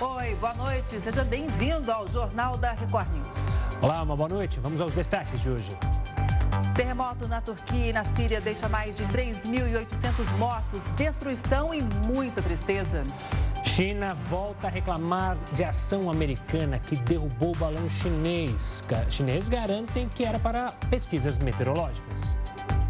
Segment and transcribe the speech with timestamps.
[0.00, 1.00] Oi, boa noite.
[1.00, 3.48] Seja bem-vindo ao Jornal da Record News.
[3.82, 4.60] Olá, uma boa noite.
[4.60, 5.76] Vamos aos destaques de hoje.
[6.72, 13.02] Terremoto na Turquia e na Síria deixa mais de 3.800 mortos, destruição e muita tristeza.
[13.64, 18.84] China volta a reclamar de ação americana que derrubou o balão chinês.
[19.10, 22.37] Chineses garantem que era para pesquisas meteorológicas.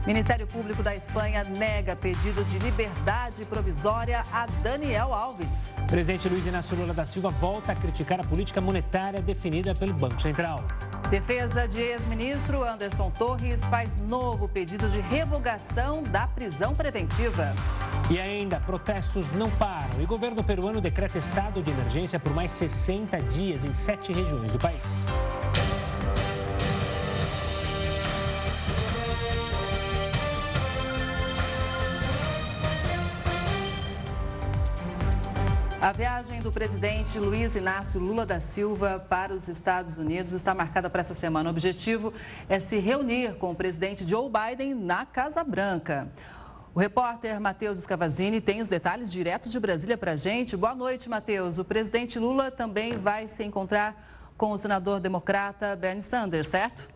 [0.08, 5.74] Ministério Público da Espanha nega pedido de liberdade provisória a Daniel Alves.
[5.86, 10.18] Presidente Luiz Inácio Lula da Silva volta a criticar a política monetária definida pelo Banco
[10.18, 10.64] Central.
[11.10, 17.54] Defesa de ex-ministro Anderson Torres faz novo pedido de revogação da prisão preventiva.
[18.08, 22.50] E ainda, protestos não param e o governo peruano decreta estado de emergência por mais
[22.52, 25.04] 60 dias em sete regiões do país.
[35.80, 40.90] A viagem do presidente Luiz Inácio Lula da Silva para os Estados Unidos está marcada
[40.90, 41.48] para essa semana.
[41.48, 42.12] O objetivo
[42.48, 46.10] é se reunir com o presidente Joe Biden na Casa Branca.
[46.74, 50.56] O repórter Matheus Escavazini tem os detalhes direto de Brasília para a gente.
[50.56, 51.58] Boa noite, Matheus.
[51.58, 56.88] O presidente Lula também vai se encontrar com o senador democrata Bernie Sanders, certo?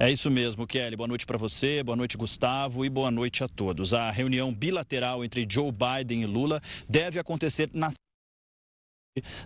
[0.00, 0.94] É isso mesmo, Kelly.
[0.94, 3.92] Boa noite para você, boa noite, Gustavo, e boa noite a todos.
[3.92, 7.90] A reunião bilateral entre Joe Biden e Lula deve acontecer na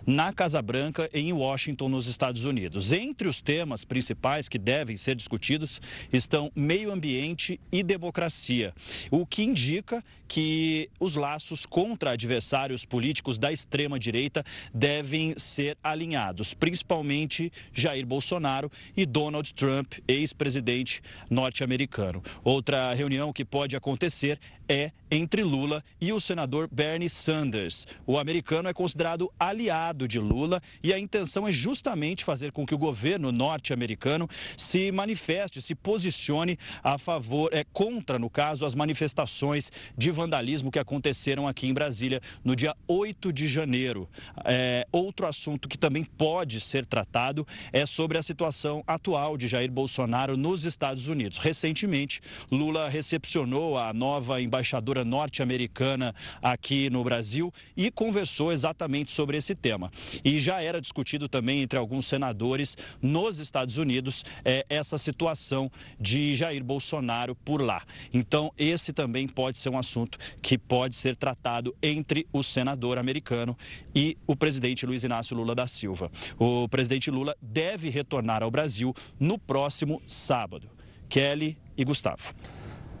[0.05, 2.91] na Casa Branca, em Washington, nos Estados Unidos.
[2.91, 8.73] Entre os temas principais que devem ser discutidos estão meio ambiente e democracia,
[9.11, 17.51] o que indica que os laços contra adversários políticos da extrema-direita devem ser alinhados, principalmente
[17.71, 22.23] Jair Bolsonaro e Donald Trump, ex-presidente norte-americano.
[22.43, 27.85] Outra reunião que pode acontecer é entre Lula e o senador Bernie Sanders.
[28.07, 29.62] O americano é considerado aliado
[30.07, 35.61] de Lula e a intenção é justamente fazer com que o governo norte-americano se manifeste,
[35.61, 41.67] se posicione a favor, é contra, no caso, as manifestações de vandalismo que aconteceram aqui
[41.67, 44.07] em Brasília no dia 8 de janeiro.
[44.43, 49.71] É, outro assunto que também pode ser tratado é sobre a situação atual de Jair
[49.71, 51.37] Bolsonaro nos Estados Unidos.
[51.37, 59.52] Recentemente, Lula recepcionou a nova embaixadora norte-americana aqui no Brasil e conversou exatamente sobre esse
[59.55, 59.91] tema.
[60.23, 66.33] E já era discutido também entre alguns senadores nos Estados Unidos é, essa situação de
[66.35, 67.83] Jair Bolsonaro por lá.
[68.13, 73.57] Então, esse também pode ser um assunto que pode ser tratado entre o senador americano
[73.95, 76.11] e o presidente Luiz Inácio Lula da Silva.
[76.37, 80.69] O presidente Lula deve retornar ao Brasil no próximo sábado.
[81.09, 82.33] Kelly e Gustavo.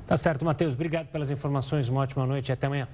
[0.05, 0.73] Tá certo, Matheus.
[0.73, 1.89] Obrigado pelas informações.
[1.89, 2.87] Uma ótima noite e até amanhã.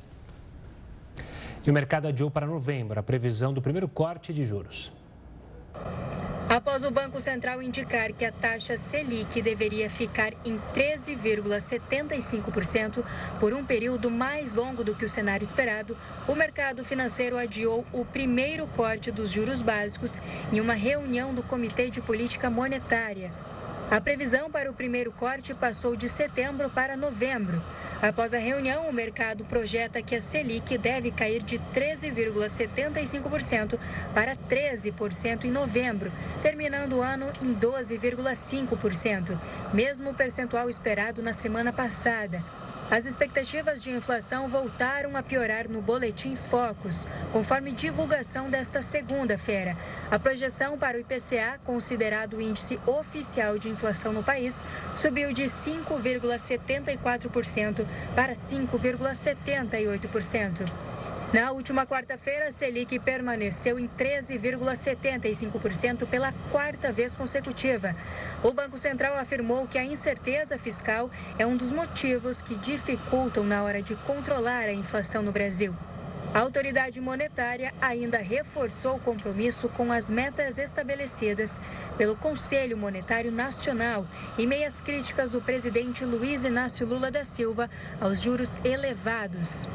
[1.66, 4.92] E o mercado adiou para novembro a previsão do primeiro corte de juros.
[6.50, 13.06] Após o Banco Central indicar que a taxa Selic deveria ficar em 13,75%
[13.40, 15.96] por um período mais longo do que o cenário esperado,
[16.28, 20.20] o mercado financeiro adiou o primeiro corte dos juros básicos
[20.52, 23.32] em uma reunião do Comitê de Política Monetária.
[23.92, 27.60] A previsão para o primeiro corte passou de setembro para novembro.
[28.00, 33.80] Após a reunião, o mercado projeta que a Selic deve cair de 13,75%
[34.14, 39.40] para 13% em novembro, terminando o ano em 12,5%,
[39.74, 42.44] mesmo percentual esperado na semana passada.
[42.92, 49.78] As expectativas de inflação voltaram a piorar no Boletim Focus, conforme divulgação desta segunda-feira.
[50.10, 54.64] A projeção para o IPCA, considerado o índice oficial de inflação no país,
[54.96, 57.86] subiu de 5,74%
[58.16, 60.89] para 5,78%.
[61.32, 67.96] Na última quarta-feira, a Selic permaneceu em 13,75% pela quarta vez consecutiva.
[68.42, 71.08] O Banco Central afirmou que a incerteza fiscal
[71.38, 75.76] é um dos motivos que dificultam na hora de controlar a inflação no Brasil.
[76.34, 81.62] A autoridade monetária ainda reforçou o compromisso com as metas estabelecidas
[81.96, 84.04] pelo Conselho Monetário Nacional
[84.36, 87.70] e meias críticas do presidente Luiz Inácio Lula da Silva
[88.02, 89.68] aos juros elevados.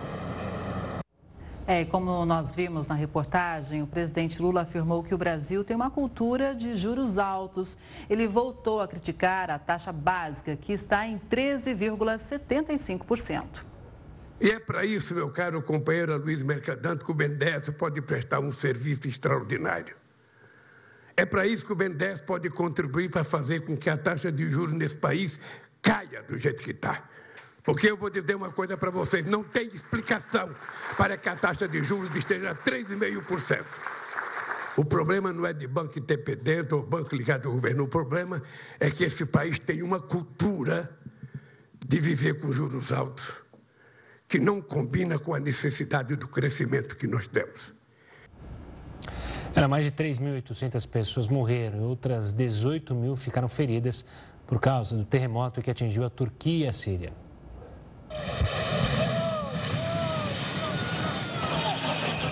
[1.67, 5.91] É, como nós vimos na reportagem, o presidente Lula afirmou que o Brasil tem uma
[5.91, 7.79] cultura de juros altos.
[8.11, 13.65] Ele voltou a criticar a taxa básica, que está em 13,75%.
[14.39, 18.51] E é para isso, meu caro companheiro Luiz Mercadante, que o BNDES pode prestar um
[18.51, 19.97] serviço extraordinário.
[21.17, 24.47] É para isso que o BNDES pode contribuir para fazer com que a taxa de
[24.51, 25.41] juros nesse país
[25.81, 27.05] caia do jeito que está
[27.65, 30.55] Porque eu vou dizer uma coisa para vocês: não tem explicação
[30.97, 33.65] para que a taxa de juros esteja a 3,5%.
[34.77, 37.85] O problema não é de banco independente ou banco ligado ao governo.
[37.85, 38.43] O problema
[38.79, 40.91] é que esse país tem uma cultura
[41.87, 43.43] de viver com juros altos
[44.29, 47.73] que não combina com a necessidade do crescimento que nós temos.
[49.55, 54.05] Era mais de 3.800 pessoas morreram e outras 18 mil ficaram feridas
[54.47, 57.24] por causa do terremoto que atingiu a Turquia e a Síria.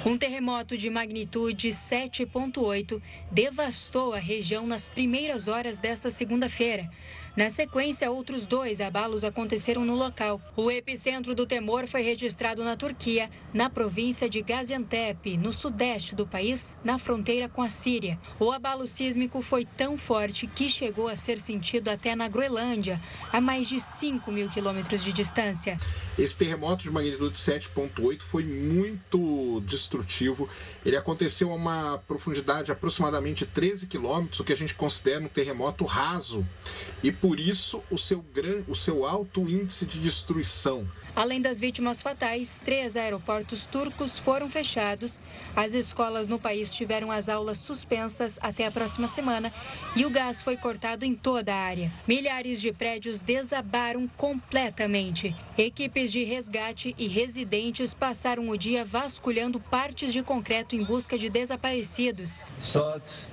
[0.05, 6.91] Um terremoto de magnitude 7,8 devastou a região nas primeiras horas desta segunda-feira.
[7.35, 10.39] Na sequência, outros dois abalos aconteceram no local.
[10.55, 16.27] O epicentro do temor foi registrado na Turquia, na província de Gaziantep, no sudeste do
[16.27, 18.19] país, na fronteira com a Síria.
[18.39, 23.01] O abalo sísmico foi tão forte que chegou a ser sentido até na Groenlândia,
[23.33, 25.81] a mais de 5 mil quilômetros de distância.
[26.19, 30.51] Esse terremoto de magnitude 7,8 foi muito destrutivo.
[30.85, 35.29] Ele aconteceu a uma profundidade de aproximadamente 13 quilômetros, o que a gente considera um
[35.29, 36.47] terremoto raso.
[37.03, 40.91] E por isso o seu, gran, o seu alto índice de destruição.
[41.15, 45.23] Além das vítimas fatais, três aeroportos turcos foram fechados,
[45.55, 49.53] as escolas no país tiveram as aulas suspensas até a próxima semana
[49.95, 51.93] e o gás foi cortado em toda a área.
[52.09, 55.37] Milhares de prédios desabaram completamente.
[55.57, 61.31] Equipes de resgate e residentes passaram o dia vasculhando partes de concreto em busca de
[61.31, 62.45] desaparecidos.
[62.61, 63.32] Sorte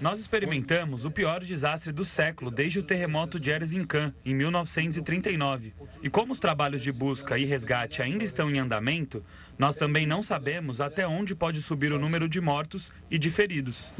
[0.00, 5.74] nós experimentamos o pior desastre do século desde o terremoto de Erzincan, em 1939.
[6.02, 9.24] E como os trabalhos de busca e resgate ainda estão em andamento,
[9.58, 13.92] nós também não sabemos até onde pode subir o número de mortos e de feridos.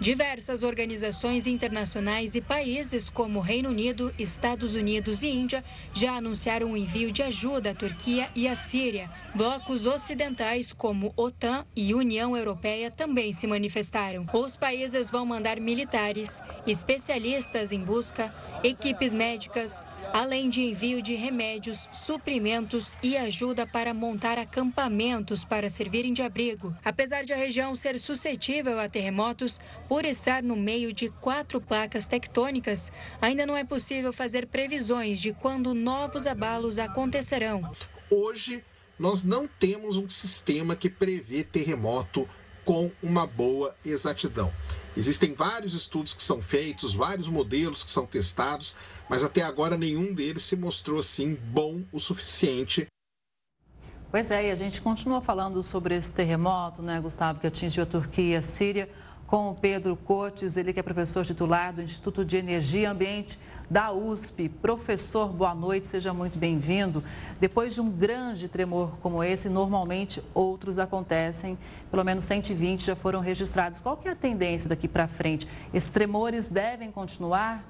[0.00, 5.62] Diversas organizações internacionais e países como Reino Unido, Estados Unidos e Índia
[5.94, 9.08] já anunciaram o envio de ajuda à Turquia e à Síria.
[9.36, 14.26] Blocos ocidentais como OTAN e União Europeia também se manifestaram.
[14.32, 21.88] Os países vão mandar militares, especialistas em busca, equipes médicas, além de envio de remédios,
[21.92, 26.74] suprimentos e ajuda para montar acampamentos para servirem de abrigo.
[26.84, 32.06] Apesar de a região ser suscetível a terremotos, por estar no meio de quatro placas
[32.06, 32.90] tectônicas,
[33.20, 37.70] ainda não é possível fazer previsões de quando novos abalos acontecerão.
[38.10, 38.64] Hoje,
[38.98, 42.26] nós não temos um sistema que prevê terremoto
[42.64, 44.52] com uma boa exatidão.
[44.96, 48.74] Existem vários estudos que são feitos, vários modelos que são testados,
[49.08, 52.86] mas até agora nenhum deles se mostrou assim bom o suficiente.
[54.10, 57.86] Pois é, e a gente continua falando sobre esse terremoto, né, Gustavo, que atingiu a
[57.86, 58.88] Turquia e a Síria,
[59.26, 63.38] com o Pedro Cotes, ele que é professor titular do Instituto de Energia e Ambiente
[63.68, 64.48] da USP.
[64.48, 67.04] Professor, boa noite, seja muito bem-vindo.
[67.38, 71.58] Depois de um grande tremor como esse, normalmente outros acontecem,
[71.90, 73.78] pelo menos 120 já foram registrados.
[73.78, 75.46] Qual que é a tendência daqui para frente?
[75.74, 77.62] Esses tremores devem continuar?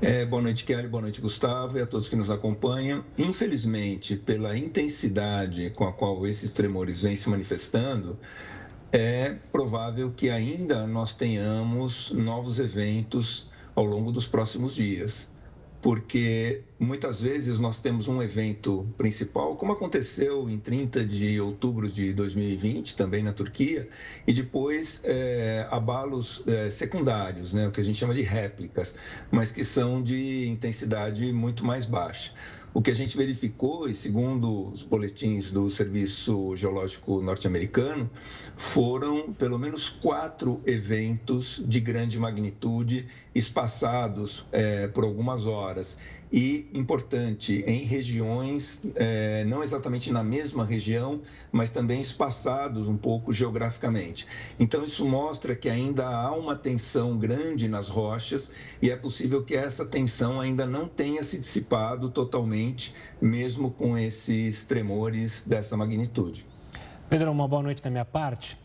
[0.00, 0.88] É, boa noite, Kelly.
[0.88, 3.04] Boa noite, Gustavo, e a todos que nos acompanham.
[3.16, 8.18] Infelizmente, pela intensidade com a qual esses tremores vêm se manifestando,
[8.90, 15.31] é provável que ainda nós tenhamos novos eventos ao longo dos próximos dias
[15.82, 22.12] porque muitas vezes nós temos um evento principal, como aconteceu em 30 de outubro de
[22.12, 23.88] 2020, também na Turquia,
[24.24, 28.96] e depois é, abalos é, secundários, né, o que a gente chama de réplicas,
[29.28, 32.32] mas que são de intensidade muito mais baixa.
[32.74, 38.10] O que a gente verificou, e segundo os boletins do Serviço Geológico Norte-Americano,
[38.56, 45.98] foram pelo menos quatro eventos de grande magnitude espaçados é, por algumas horas
[46.32, 51.20] e importante em regiões, é, não exatamente na mesma região,
[51.52, 54.26] mas também espaçados um pouco geograficamente.
[54.58, 59.54] Então, isso mostra que ainda há uma tensão grande nas rochas e é possível que
[59.54, 66.46] essa tensão ainda não tenha se dissipado totalmente, mesmo com esses tremores dessa magnitude.
[67.12, 68.56] Pedro, uma boa noite da minha parte.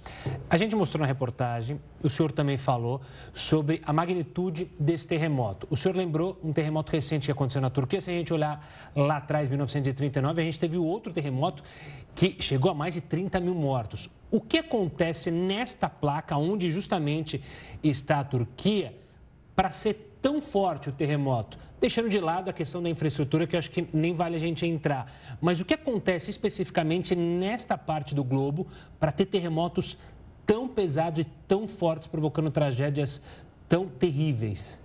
[0.50, 3.02] A gente mostrou na reportagem, o senhor também falou
[3.34, 5.68] sobre a magnitude desse terremoto.
[5.70, 8.00] O senhor lembrou um terremoto recente que aconteceu na Turquia.
[8.00, 11.62] Se a gente olhar lá atrás, 1939, a gente teve outro terremoto
[12.16, 14.10] que chegou a mais de 30 mil mortos.
[14.32, 17.44] O que acontece nesta placa, onde justamente
[17.84, 18.98] está a Turquia,
[19.58, 23.60] para ser tão forte o terremoto, deixando de lado a questão da infraestrutura, que eu
[23.60, 25.10] acho que nem vale a gente entrar.
[25.40, 28.68] Mas o que acontece especificamente nesta parte do globo
[29.00, 29.98] para ter terremotos
[30.46, 33.22] tão pesados e tão fortes, provocando tragédias
[33.70, 34.78] tão terríveis?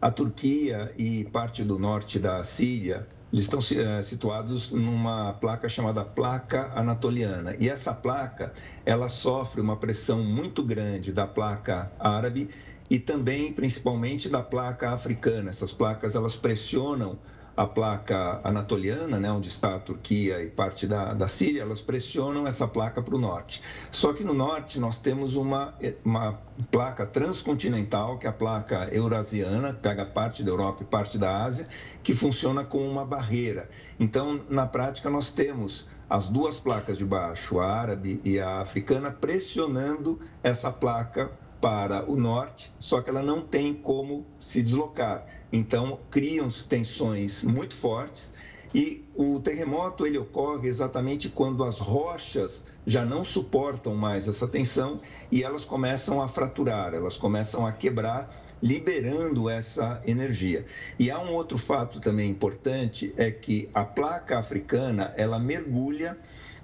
[0.00, 6.02] A Turquia e parte do norte da Síria eles estão eh, situados numa placa chamada
[6.02, 7.54] placa anatoliana.
[7.58, 8.54] E essa placa,
[8.86, 12.48] ela sofre uma pressão muito grande da placa árabe
[12.90, 15.50] e também, principalmente, da placa africana.
[15.50, 17.18] Essas placas, elas pressionam
[17.58, 22.46] a placa anatoliana, né, onde está a Turquia e parte da, da Síria, elas pressionam
[22.46, 23.60] essa placa para o norte.
[23.90, 26.38] Só que no norte nós temos uma, uma
[26.70, 31.66] placa transcontinental, que é a placa eurasiana, pega parte da Europa e parte da Ásia,
[32.00, 33.68] que funciona como uma barreira.
[33.98, 39.10] Então, na prática, nós temos as duas placas de baixo, a árabe e a africana,
[39.10, 41.28] pressionando essa placa
[41.60, 45.26] para o norte, só que ela não tem como se deslocar.
[45.52, 48.32] Então, criam-se tensões muito fortes
[48.74, 55.00] e o terremoto ele ocorre exatamente quando as rochas já não suportam mais essa tensão
[55.32, 58.30] e elas começam a fraturar, elas começam a quebrar,
[58.62, 60.66] liberando essa energia.
[60.98, 66.18] E há um outro fato também importante é que a placa africana ela mergulha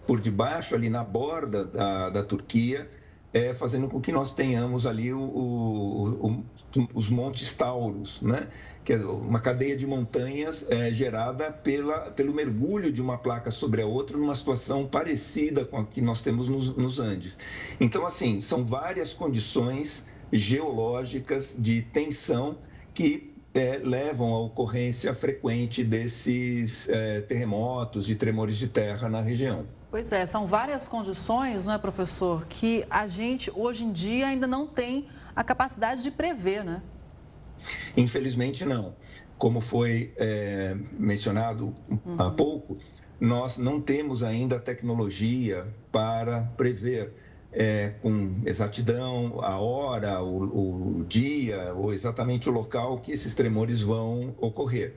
[0.07, 2.89] por debaixo ali na borda da, da Turquia
[3.35, 6.45] é, fazendo com que nós tenhamos ali o, o, o,
[6.95, 8.47] os montes Tauros, né?
[8.85, 13.83] que é uma cadeia de montanhas é, gerada pela, pelo mergulho de uma placa sobre
[13.83, 17.39] a outra numa situação parecida com a que nós temos nos, nos Andes.
[17.81, 22.59] Então, assim, são várias condições geológicas de tensão
[22.93, 29.67] que é, levam à ocorrência frequente desses é, terremotos e tremores de terra na região.
[29.95, 34.45] Pois é, são várias condições, não é, professor, que a gente hoje em dia ainda
[34.45, 36.83] não tem a capacidade de prever, né?
[37.97, 38.97] Infelizmente não.
[39.39, 42.17] Como foi é, mencionado uhum.
[42.19, 42.77] há pouco,
[43.21, 47.13] nós não temos ainda a tecnologia para prever
[47.53, 53.81] é, com exatidão a hora, o, o dia ou exatamente o local que esses tremores
[53.81, 54.97] vão ocorrer.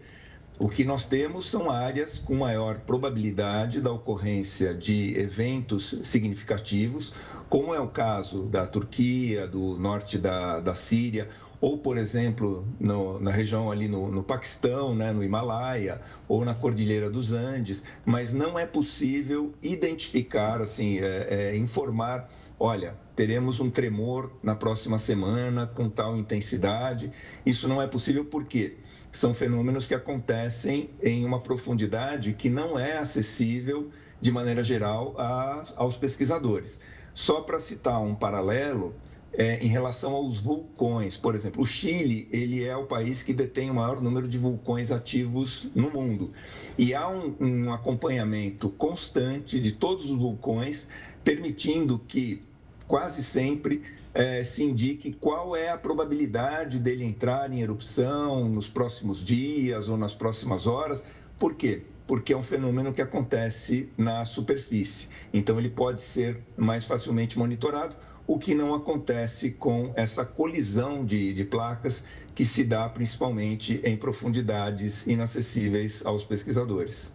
[0.60, 7.14] O que nós temos são áreas com maior probabilidade da ocorrência de eventos significativos,
[7.48, 11.30] como é o caso da Turquia, do norte da, da Síria,
[11.62, 16.56] ou, por exemplo, no, na região ali no, no Paquistão, né, no Himalaia, ou na
[16.56, 23.70] Cordilheira dos Andes, mas não é possível identificar, assim, é, é, informar, olha, teremos um
[23.70, 27.12] tremor na próxima semana com tal intensidade.
[27.46, 28.78] Isso não é possível por quê?
[29.18, 33.90] São fenômenos que acontecem em uma profundidade que não é acessível,
[34.22, 36.80] de maneira geral, a, aos pesquisadores.
[37.14, 38.96] Só para citar um paralelo,
[39.34, 43.70] é, em relação aos vulcões, por exemplo, o Chile ele é o país que detém
[43.70, 46.32] o maior número de vulcões ativos no mundo
[46.78, 50.88] e há um, um acompanhamento constante de todos os vulcões,
[51.24, 52.42] permitindo que
[52.88, 59.24] quase sempre é, se indique qual é a probabilidade dele entrar em erupção nos próximos
[59.24, 61.04] dias ou nas próximas horas.
[61.38, 61.84] Por quê?
[62.08, 65.10] Porque é um fenômeno que acontece na superfície.
[65.34, 71.34] Então, ele pode ser mais facilmente monitorado, o que não acontece com essa colisão de,
[71.34, 72.04] de placas
[72.34, 77.14] que se dá principalmente em profundidades inacessíveis aos pesquisadores.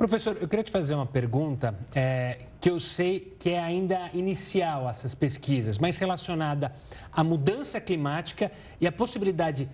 [0.00, 4.88] Professor, eu queria te fazer uma pergunta é, que eu sei que é ainda inicial
[4.88, 6.74] essas pesquisas, mas relacionada
[7.12, 9.68] à mudança climática e à possibilidade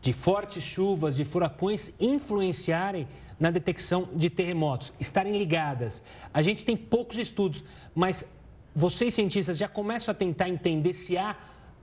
[0.00, 3.06] de fortes chuvas, de furacões influenciarem
[3.38, 6.02] na detecção de terremotos, estarem ligadas.
[6.34, 7.62] A gente tem poucos estudos,
[7.94, 8.24] mas
[8.74, 11.36] vocês cientistas já começam a tentar entender se há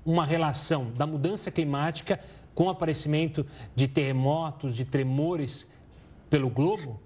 [0.06, 2.20] uma relação da mudança climática
[2.54, 5.66] com o aparecimento de terremotos, de tremores
[6.30, 7.05] pelo globo?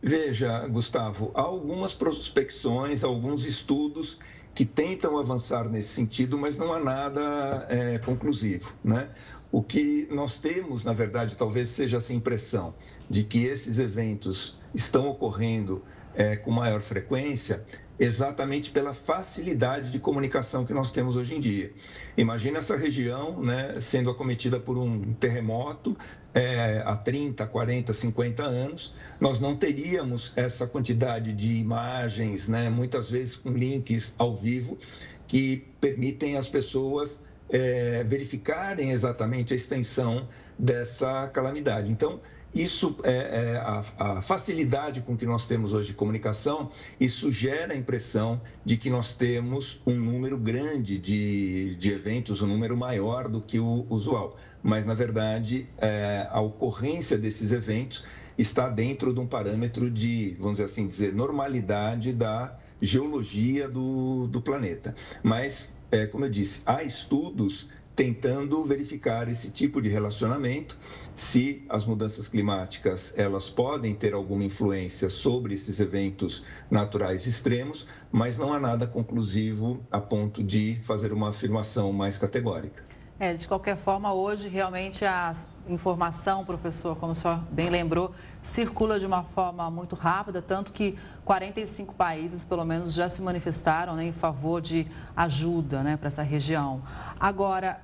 [0.00, 4.18] Veja, Gustavo, há algumas prospecções, alguns estudos
[4.54, 9.08] que tentam avançar nesse sentido, mas não há nada é, conclusivo, né?
[9.50, 12.74] O que nós temos, na verdade, talvez seja essa impressão
[13.10, 15.82] de que esses eventos estão ocorrendo
[16.14, 17.64] é, com maior frequência,
[17.98, 21.72] exatamente pela facilidade de comunicação que nós temos hoje em dia.
[22.16, 25.96] Imagina essa região né, sendo acometida por um terremoto
[26.32, 33.10] é, há 30, 40, 50 anos, nós não teríamos essa quantidade de imagens, né, muitas
[33.10, 34.78] vezes com links ao vivo,
[35.26, 40.28] que permitem as pessoas é, verificarem exatamente a extensão
[40.58, 41.90] dessa calamidade.
[41.90, 42.20] Então,
[42.54, 47.74] isso é, é a, a, facilidade com que nós temos hoje de comunicação, isso gera
[47.74, 53.28] a impressão de que nós temos um número grande de, de eventos, um número maior
[53.28, 54.36] do que o usual.
[54.62, 58.04] Mas, na verdade, é, a ocorrência desses eventos
[58.36, 64.40] está dentro de um parâmetro de, vamos dizer assim, dizer, normalidade da geologia do, do
[64.40, 64.94] planeta.
[65.22, 70.78] Mas, é, como eu disse, há estudos tentando verificar esse tipo de relacionamento,
[71.16, 78.38] se as mudanças climáticas elas podem ter alguma influência sobre esses eventos naturais extremos, mas
[78.38, 82.84] não há nada conclusivo a ponto de fazer uma afirmação mais categórica.
[83.18, 85.34] É, de qualquer forma, hoje realmente a
[85.68, 90.98] informação, professor, como o senhor bem lembrou, circula de uma forma muito rápida, tanto que
[91.24, 96.22] 45 países, pelo menos, já se manifestaram né, em favor de ajuda né, para essa
[96.22, 96.82] região.
[97.18, 97.80] Agora,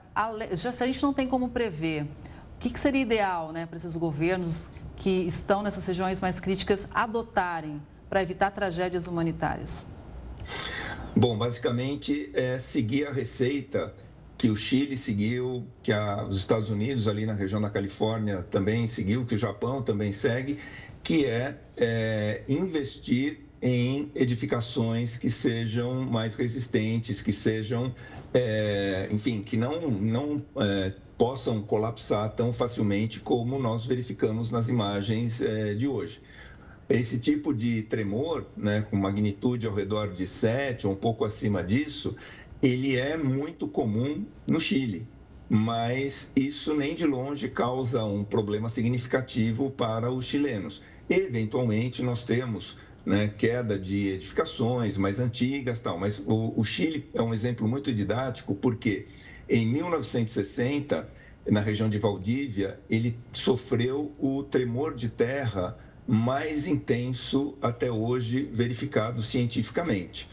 [0.52, 3.76] já, se a gente não tem como prever, o que, que seria ideal né, para
[3.76, 9.84] esses governos que estão nessas regiões mais críticas adotarem para evitar tragédias humanitárias?
[11.16, 13.94] Bom, basicamente é seguir a receita
[14.36, 18.86] que o Chile seguiu, que a, os Estados Unidos ali na região da Califórnia também
[18.86, 20.58] seguiu, que o Japão também segue,
[21.02, 27.94] que é, é investir em edificações que sejam mais resistentes, que sejam,
[28.32, 35.40] é, enfim, que não, não é, possam colapsar tão facilmente como nós verificamos nas imagens
[35.40, 36.20] é, de hoje.
[36.90, 41.62] Esse tipo de tremor, né, com magnitude ao redor de 7 ou um pouco acima
[41.64, 42.14] disso,
[42.64, 45.06] ele é muito comum no Chile,
[45.50, 50.80] mas isso nem de longe causa um problema significativo para os chilenos.
[51.08, 57.20] Eventualmente, nós temos né, queda de edificações mais antigas, tal, mas o, o Chile é
[57.20, 59.04] um exemplo muito didático porque
[59.46, 61.06] em 1960,
[61.46, 69.22] na região de Valdívia, ele sofreu o tremor de terra mais intenso até hoje verificado
[69.22, 70.26] cientificamente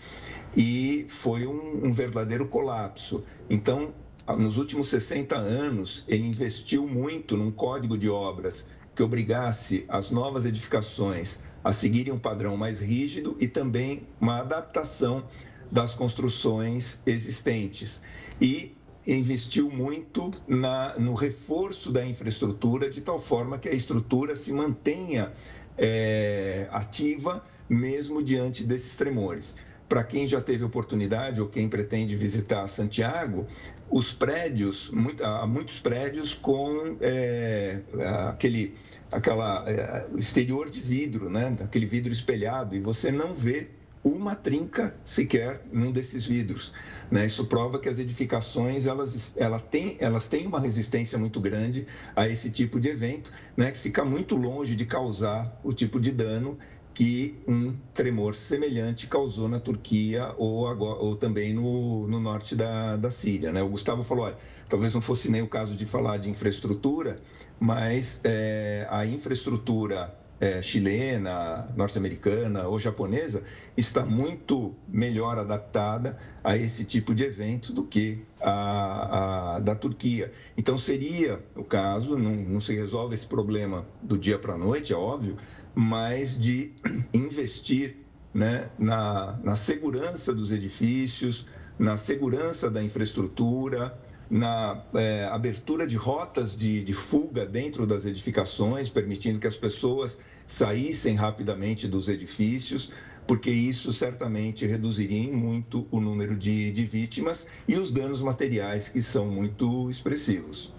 [0.55, 3.23] e foi um, um verdadeiro colapso.
[3.49, 3.93] Então,
[4.37, 10.45] nos últimos 60 anos, ele investiu muito num código de obras que obrigasse as novas
[10.45, 15.23] edificações a seguirem um padrão mais rígido e também uma adaptação
[15.71, 18.01] das construções existentes.
[18.39, 18.73] E
[19.07, 25.31] investiu muito na, no reforço da infraestrutura, de tal forma que a estrutura se mantenha
[25.77, 29.55] é, ativa mesmo diante desses tremores
[29.91, 33.45] para quem já teve oportunidade ou quem pretende visitar Santiago,
[33.89, 37.81] os prédios, muito, há muitos prédios com é,
[38.29, 38.73] aquele
[39.11, 41.57] aquela, é, exterior de vidro, né?
[41.61, 43.67] aquele vidro espelhado, e você não vê
[44.01, 46.71] uma trinca sequer num desses vidros.
[47.11, 47.25] Né?
[47.25, 52.29] Isso prova que as edificações elas, elas, têm, elas têm uma resistência muito grande a
[52.29, 53.71] esse tipo de evento, né?
[53.71, 56.57] que fica muito longe de causar o tipo de dano
[56.93, 62.97] que um tremor semelhante causou na Turquia ou, agora, ou também no, no norte da,
[62.97, 63.51] da Síria.
[63.51, 63.61] Né?
[63.61, 64.37] O Gustavo falou, olha,
[64.69, 67.19] talvez não fosse nem o caso de falar de infraestrutura,
[67.59, 73.43] mas é, a infraestrutura é, chilena, norte-americana ou japonesa
[73.77, 80.33] está muito melhor adaptada a esse tipo de evento do que a, a da Turquia.
[80.57, 84.91] Então seria o caso, não, não se resolve esse problema do dia para a noite,
[84.91, 85.37] é óbvio,
[85.75, 86.71] mas de
[87.13, 87.97] investir
[88.33, 91.45] né, na, na segurança dos edifícios,
[91.77, 93.97] na segurança da infraestrutura,
[94.29, 100.19] na é, abertura de rotas de, de, fuga dentro das edificações, permitindo que as pessoas
[100.47, 102.93] saíssem rapidamente dos edifícios,
[103.27, 109.01] porque isso certamente reduziria muito o número de, de vítimas e os danos materiais, que
[109.01, 110.73] são muito expressivos.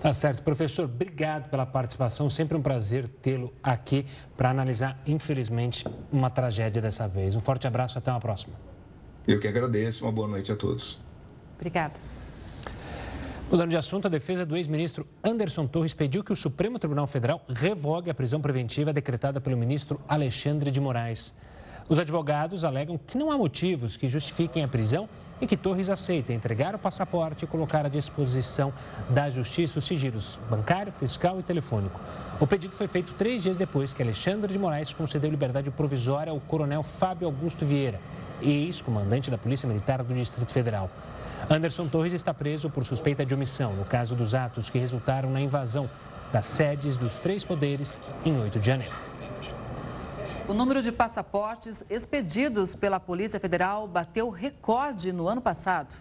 [0.00, 0.42] Tá certo.
[0.42, 2.28] Professor, obrigado pela participação.
[2.28, 4.06] Sempre um prazer tê-lo aqui
[4.36, 7.34] para analisar, infelizmente, uma tragédia dessa vez.
[7.34, 8.54] Um forte abraço, até uma próxima.
[9.26, 10.04] Eu que agradeço.
[10.04, 10.98] Uma boa noite a todos.
[11.56, 11.94] Obrigada.
[13.50, 17.40] Mudando de assunto, a defesa do ex-ministro Anderson Torres pediu que o Supremo Tribunal Federal
[17.48, 21.32] revogue a prisão preventiva decretada pelo ministro Alexandre de Moraes.
[21.88, 25.08] Os advogados alegam que não há motivos que justifiquem a prisão
[25.40, 28.72] e que Torres aceita entregar o passaporte e colocar à disposição
[29.10, 32.00] da Justiça os sigilos bancário, fiscal e telefônico.
[32.40, 36.40] O pedido foi feito três dias depois que Alexandre de Moraes concedeu liberdade provisória ao
[36.40, 38.00] coronel Fábio Augusto Vieira,
[38.42, 40.90] ex-comandante da Polícia Militar do Distrito Federal.
[41.48, 45.40] Anderson Torres está preso por suspeita de omissão no caso dos atos que resultaram na
[45.40, 45.88] invasão
[46.32, 49.05] das sedes dos três poderes em 8 de janeiro.
[50.48, 55.92] O número de passaportes expedidos pela Polícia Federal bateu recorde no ano passado.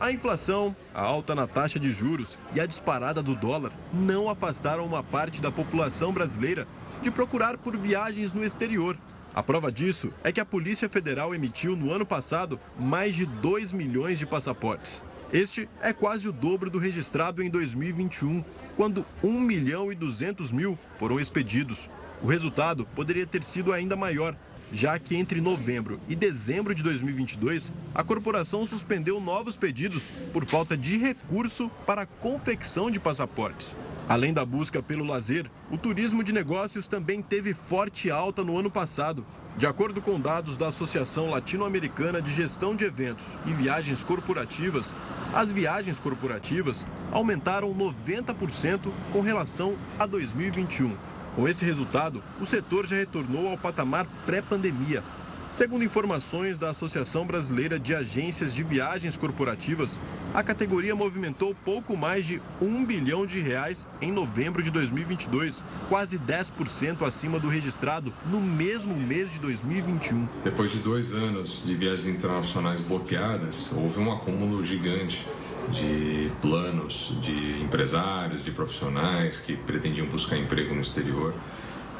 [0.00, 4.86] A inflação, a alta na taxa de juros e a disparada do dólar não afastaram
[4.86, 6.66] uma parte da população brasileira
[7.02, 8.96] de procurar por viagens no exterior.
[9.34, 13.72] A prova disso é que a Polícia Federal emitiu no ano passado mais de 2
[13.74, 15.04] milhões de passaportes.
[15.30, 18.42] Este é quase o dobro do registrado em 2021,
[18.78, 21.90] quando 1 milhão e 200 mil foram expedidos.
[22.22, 24.36] O resultado poderia ter sido ainda maior,
[24.72, 30.76] já que entre novembro e dezembro de 2022, a corporação suspendeu novos pedidos por falta
[30.76, 33.76] de recurso para a confecção de passaportes.
[34.08, 38.70] Além da busca pelo lazer, o turismo de negócios também teve forte alta no ano
[38.70, 39.24] passado.
[39.56, 44.94] De acordo com dados da Associação Latino-Americana de Gestão de Eventos e Viagens Corporativas,
[45.32, 51.17] as viagens corporativas aumentaram 90% com relação a 2021.
[51.38, 55.04] Com esse resultado, o setor já retornou ao patamar pré-pandemia,
[55.50, 59.98] Segundo informações da Associação Brasileira de Agências de Viagens Corporativas,
[60.34, 66.18] a categoria movimentou pouco mais de um bilhão de reais em novembro de 2022, quase
[66.18, 70.28] 10% acima do registrado no mesmo mês de 2021.
[70.44, 75.26] Depois de dois anos de viagens internacionais bloqueadas, houve um acúmulo gigante
[75.70, 81.34] de planos de empresários, de profissionais que pretendiam buscar emprego no exterior.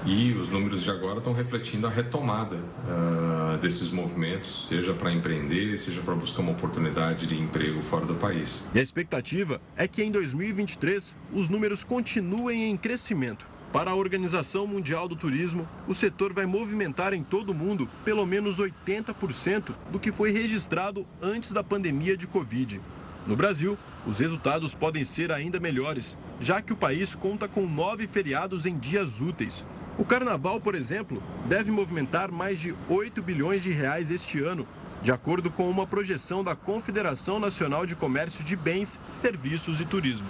[0.06, 5.76] E os números de agora estão refletindo a retomada uh, desses movimentos, seja para empreender,
[5.76, 8.64] seja para buscar uma oportunidade de emprego fora do país.
[8.72, 13.46] E a expectativa é que em 2023 os números continuem em crescimento.
[13.72, 18.24] Para a Organização Mundial do Turismo, o setor vai movimentar em todo o mundo pelo
[18.24, 22.80] menos 80% do que foi registrado antes da pandemia de Covid.
[23.28, 28.06] No Brasil, os resultados podem ser ainda melhores, já que o país conta com nove
[28.06, 29.66] feriados em dias úteis,
[29.98, 34.66] o carnaval, por exemplo, deve movimentar mais de 8 bilhões de reais este ano,
[35.02, 40.28] de acordo com uma projeção da Confederação Nacional de Comércio de Bens, Serviços e Turismo.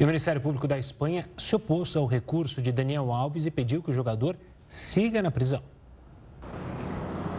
[0.00, 3.82] E o Ministério Público da Espanha se opôs ao recurso de Daniel Alves e pediu
[3.82, 4.34] que o jogador
[4.66, 5.75] siga na prisão.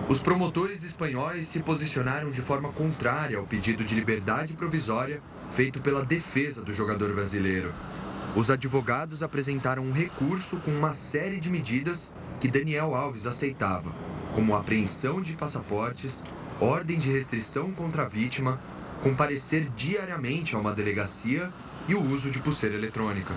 [0.09, 6.05] Os promotores espanhóis se posicionaram de forma contrária ao pedido de liberdade provisória feito pela
[6.05, 7.73] defesa do jogador brasileiro.
[8.33, 13.93] Os advogados apresentaram um recurso com uma série de medidas que Daniel Alves aceitava,
[14.33, 16.23] como apreensão de passaportes,
[16.61, 18.61] ordem de restrição contra a vítima,
[19.01, 21.51] comparecer diariamente a uma delegacia
[21.85, 23.35] e o uso de pulseira eletrônica.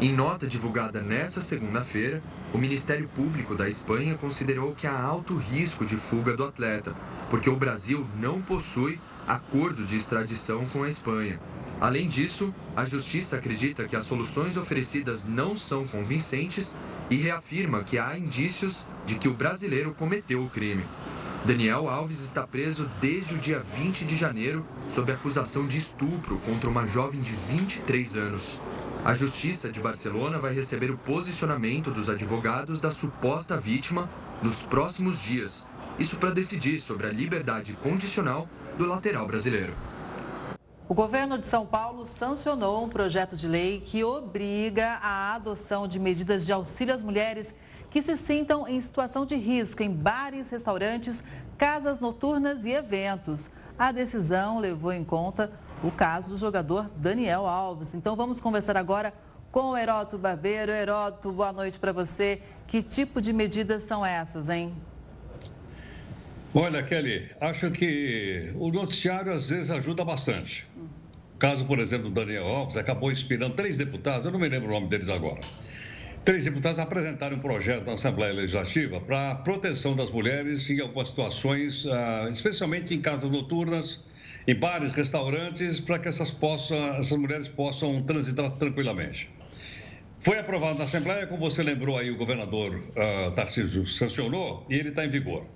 [0.00, 2.22] Em nota divulgada nesta segunda-feira,
[2.54, 6.94] o Ministério Público da Espanha considerou que há alto risco de fuga do atleta,
[7.28, 11.38] porque o Brasil não possui acordo de extradição com a Espanha
[11.80, 16.76] Além disso, a Justiça acredita que as soluções oferecidas não são convincentes
[17.08, 20.84] e reafirma que há indícios de que o brasileiro cometeu o crime.
[21.42, 26.68] Daniel Alves está preso desde o dia 20 de janeiro sob acusação de estupro contra
[26.68, 28.60] uma jovem de 23 anos.
[29.02, 34.10] A Justiça de Barcelona vai receber o posicionamento dos advogados da suposta vítima
[34.42, 35.66] nos próximos dias.
[35.98, 39.72] Isso para decidir sobre a liberdade condicional do lateral brasileiro.
[40.86, 45.98] O governo de São Paulo sancionou um projeto de lei que obriga a adoção de
[45.98, 47.54] medidas de auxílio às mulheres
[47.90, 51.24] que se sintam em situação de risco em bares, restaurantes,
[51.56, 53.50] casas noturnas e eventos.
[53.78, 55.50] A decisão levou em conta
[55.82, 57.94] o caso do jogador Daniel Alves.
[57.94, 59.12] Então vamos conversar agora
[59.50, 60.70] com o Heroto Barbeiro.
[60.70, 62.40] Heroto, boa noite para você.
[62.66, 64.72] Que tipo de medidas são essas, hein?
[66.52, 70.66] Olha, Kelly, acho que o noticiário às vezes ajuda bastante.
[71.36, 74.68] O caso, por exemplo, do Daniel Alves acabou inspirando três deputados, eu não me lembro
[74.68, 75.40] o nome deles agora.
[76.24, 81.08] Três deputados apresentaram um projeto na Assembleia Legislativa para a proteção das mulheres em algumas
[81.08, 84.02] situações, ah, especialmente em casas noturnas,
[84.50, 89.30] em bares, restaurantes, para que essas, possam, essas mulheres possam transitar tranquilamente.
[90.18, 94.88] Foi aprovado na Assembleia, como você lembrou aí, o governador uh, Tarcísio sancionou e ele
[94.88, 95.46] está em vigor.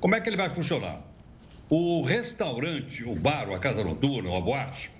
[0.00, 1.04] Como é que ele vai funcionar?
[1.70, 4.90] O restaurante, o bar, a casa noturna, ou a boate,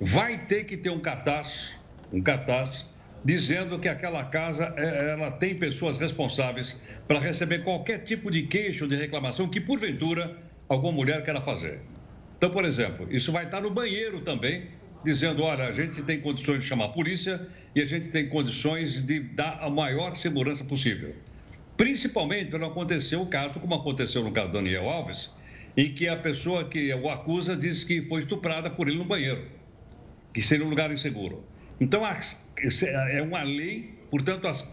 [0.00, 1.76] vai ter que ter um cartaz,
[2.10, 2.86] um cartaz
[3.22, 6.74] dizendo que aquela casa é, ela tem pessoas responsáveis
[7.06, 11.82] para receber qualquer tipo de queixo, de reclamação que porventura alguma mulher queira fazer.
[12.40, 14.68] Então, por exemplo, isso vai estar no banheiro também,
[15.04, 19.04] dizendo, olha, a gente tem condições de chamar a polícia e a gente tem condições
[19.04, 21.14] de dar a maior segurança possível.
[21.76, 25.28] Principalmente não acontecer o caso, como aconteceu no caso do Daniel Alves,
[25.76, 29.46] em que a pessoa que o acusa diz que foi estuprada por ele no banheiro,
[30.32, 31.44] que seria um lugar inseguro.
[31.78, 34.66] Então, é uma lei, portanto, as,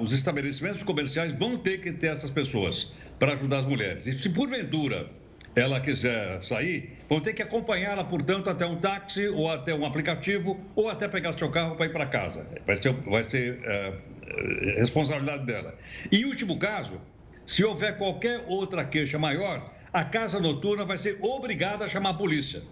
[0.00, 4.06] os estabelecimentos comerciais vão ter que ter essas pessoas para ajudar as mulheres.
[4.06, 5.19] E se porventura
[5.54, 10.58] ela quiser sair, vão ter que acompanhá-la, portanto, até um táxi ou até um aplicativo
[10.76, 12.46] ou até pegar seu carro para ir para casa.
[12.66, 13.92] Vai ser, vai ser é,
[14.26, 15.76] eh, responsabilidade dela.
[16.10, 17.00] E último caso,
[17.46, 22.14] se houver qualquer outra queixa maior, a casa noturna vai ser obrigada a chamar a
[22.14, 22.62] polícia.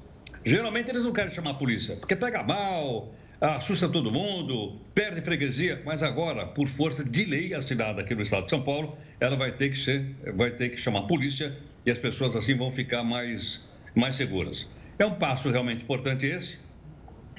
[0.45, 5.83] Geralmente eles não querem chamar a polícia, porque pega mal, assusta todo mundo, perde freguesia,
[5.85, 9.51] mas agora, por força de lei assinada aqui no estado de São Paulo, ela vai
[9.51, 11.57] ter que ser, vai ter que chamar a polícia
[11.89, 14.69] e as pessoas assim vão ficar mais, mais seguras.
[14.99, 16.59] É um passo realmente importante esse,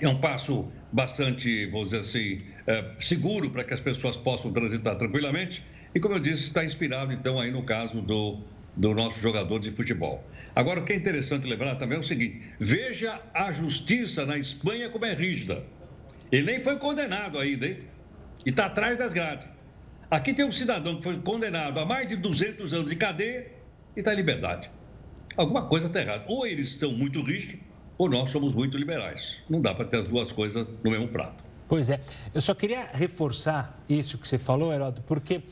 [0.01, 4.97] é um passo bastante, vamos dizer assim, é, seguro para que as pessoas possam transitar
[4.97, 8.39] tranquilamente e, como eu disse, está inspirado então aí no caso do,
[8.75, 10.23] do nosso jogador de futebol.
[10.55, 14.89] Agora, o que é interessante lembrar também é o seguinte: veja a justiça na Espanha
[14.89, 15.63] como é rígida.
[16.31, 17.77] Ele nem foi condenado ainda, hein?
[18.43, 19.47] E está atrás das grades.
[20.09, 23.58] Aqui tem um cidadão que foi condenado a mais de 200 anos de cadeia
[23.99, 24.69] e em liberdade.
[25.35, 26.23] Alguma coisa está errada.
[26.27, 27.59] Ou eles são muito rígidos,
[27.97, 29.37] ou nós somos muito liberais.
[29.49, 31.43] Não dá para ter as duas coisas no mesmo prato.
[31.67, 32.01] Pois é.
[32.33, 35.43] Eu só queria reforçar isso que você falou, Heródoto, porque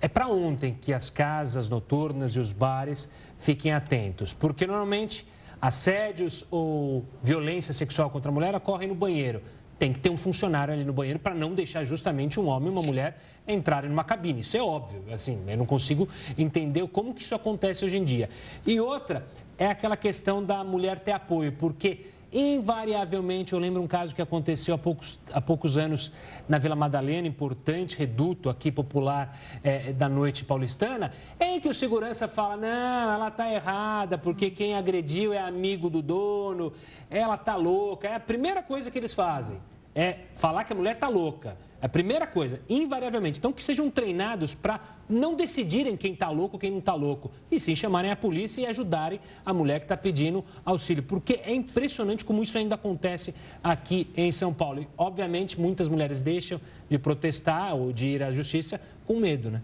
[0.00, 5.26] é para ontem que as casas noturnas e os bares fiquem atentos, porque normalmente
[5.60, 9.40] assédios ou violência sexual contra a mulher ocorrem no banheiro
[9.78, 12.72] tem que ter um funcionário ali no banheiro para não deixar justamente um homem e
[12.72, 14.40] uma mulher entrarem numa cabine.
[14.40, 16.08] Isso é óbvio, assim, eu não consigo
[16.38, 18.28] entender como que isso acontece hoje em dia.
[18.66, 19.26] E outra
[19.58, 24.74] é aquela questão da mulher ter apoio, porque invariavelmente, eu lembro um caso que aconteceu
[24.74, 26.10] há poucos, há poucos anos
[26.48, 32.26] na Vila Madalena, importante reduto aqui popular é, da noite paulistana, em que o segurança
[32.26, 36.72] fala, não, ela está errada, porque quem agrediu é amigo do dono,
[37.08, 38.08] ela está louca.
[38.08, 39.58] É a primeira coisa que eles fazem
[39.94, 41.56] é falar que a mulher está louca.
[41.84, 43.38] É a primeira coisa, invariavelmente.
[43.38, 47.60] Então, que sejam treinados para não decidirem quem está louco quem não está louco, e
[47.60, 51.02] sim chamarem a polícia e ajudarem a mulher que está pedindo auxílio.
[51.02, 54.80] Porque é impressionante como isso ainda acontece aqui em São Paulo.
[54.80, 59.60] E, obviamente, muitas mulheres deixam de protestar ou de ir à justiça com medo, né?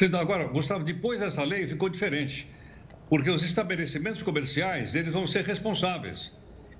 [0.00, 2.48] Então, agora, Gustavo, depois dessa lei ficou diferente.
[3.08, 6.30] Porque os estabelecimentos comerciais, eles vão ser responsáveis.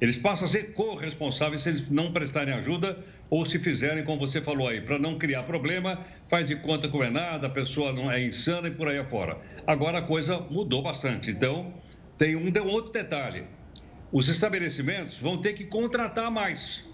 [0.00, 2.98] Eles passam a ser corresponsáveis se eles não prestarem ajuda
[3.30, 6.96] ou se fizerem, como você falou aí, para não criar problema, faz de conta que
[6.96, 9.38] não é nada, a pessoa não é insana e por aí afora.
[9.66, 11.30] Agora a coisa mudou bastante.
[11.30, 11.74] Então,
[12.18, 13.44] tem um, um outro detalhe.
[14.12, 16.84] Os estabelecimentos vão ter que contratar mais.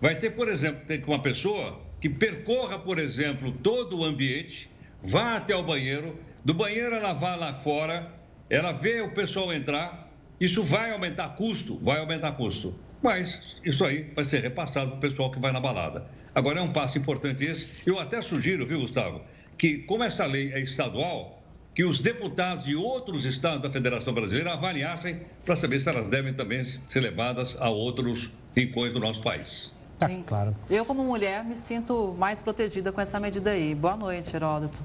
[0.00, 4.70] Vai ter, por exemplo, ter uma pessoa que percorra, por exemplo, todo o ambiente,
[5.02, 8.12] vá até o banheiro, do banheiro ela vá lá fora,
[8.50, 10.03] ela vê o pessoal entrar,
[10.40, 11.76] isso vai aumentar custo?
[11.78, 12.74] Vai aumentar custo.
[13.02, 16.06] Mas isso aí vai ser repassado para o pessoal que vai na balada.
[16.34, 17.68] Agora é um passo importante esse.
[17.86, 19.22] Eu até sugiro, viu, Gustavo,
[19.56, 21.42] que como essa lei é estadual,
[21.74, 26.32] que os deputados de outros estados da Federação Brasileira avaliassem para saber se elas devem
[26.32, 29.72] também ser levadas a outros rincões do nosso país.
[29.98, 30.24] Tá, Sim.
[30.26, 30.56] claro.
[30.68, 33.74] Eu, como mulher, me sinto mais protegida com essa medida aí.
[33.74, 34.80] Boa noite, Heródoto.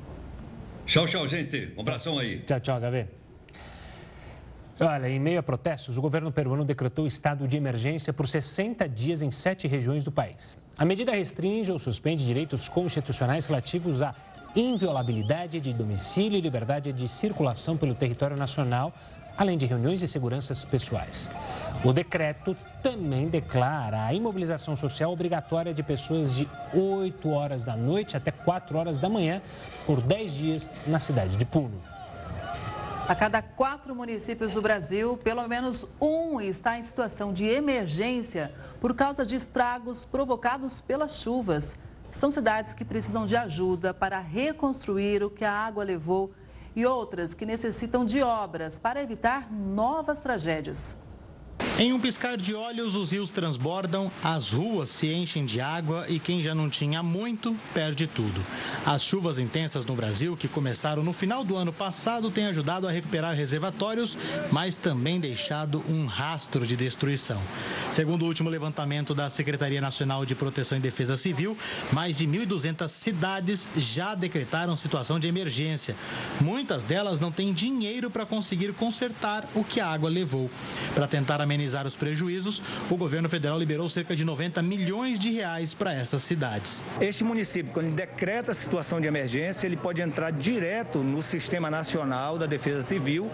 [0.85, 1.71] Tchau, tchau, gente.
[1.77, 2.39] Um abração aí.
[2.39, 3.18] Tchau, tchau, Gabi.
[4.81, 9.21] Olha, em meio a protestos, o governo peruano decretou estado de emergência por 60 dias
[9.21, 10.57] em sete regiões do país.
[10.77, 14.15] A medida restringe ou suspende direitos constitucionais relativos à
[14.55, 18.93] inviolabilidade de domicílio e liberdade de circulação pelo território nacional,
[19.37, 21.29] além de reuniões de seguranças pessoais.
[21.83, 28.15] O decreto também declara a imobilização social obrigatória de pessoas de 8 horas da noite
[28.15, 29.41] até 4 horas da manhã
[29.85, 31.98] por 10 dias na cidade de Puno.
[33.09, 38.93] A cada quatro municípios do Brasil, pelo menos um está em situação de emergência por
[38.93, 41.75] causa de estragos provocados pelas chuvas.
[42.11, 46.31] São cidades que precisam de ajuda para reconstruir o que a água levou
[46.75, 50.95] e outras que necessitam de obras para evitar novas tragédias.
[51.79, 56.19] Em um piscar de olhos, os rios transbordam, as ruas se enchem de água e
[56.19, 58.43] quem já não tinha muito perde tudo.
[58.85, 62.91] As chuvas intensas no Brasil, que começaram no final do ano passado, têm ajudado a
[62.91, 64.17] recuperar reservatórios,
[64.51, 67.41] mas também deixado um rastro de destruição.
[67.89, 71.57] Segundo o último levantamento da Secretaria Nacional de Proteção e Defesa Civil,
[71.93, 75.95] mais de 1.200 cidades já decretaram situação de emergência.
[76.41, 80.51] Muitas delas não têm dinheiro para conseguir consertar o que a água levou.
[80.93, 85.73] Para tentar amenizar os prejuízos, o governo federal liberou cerca de 90 milhões de reais
[85.73, 86.83] para essas cidades.
[86.99, 91.69] Este município, quando ele decreta a situação de emergência, ele pode entrar direto no Sistema
[91.69, 93.29] Nacional da Defesa Civil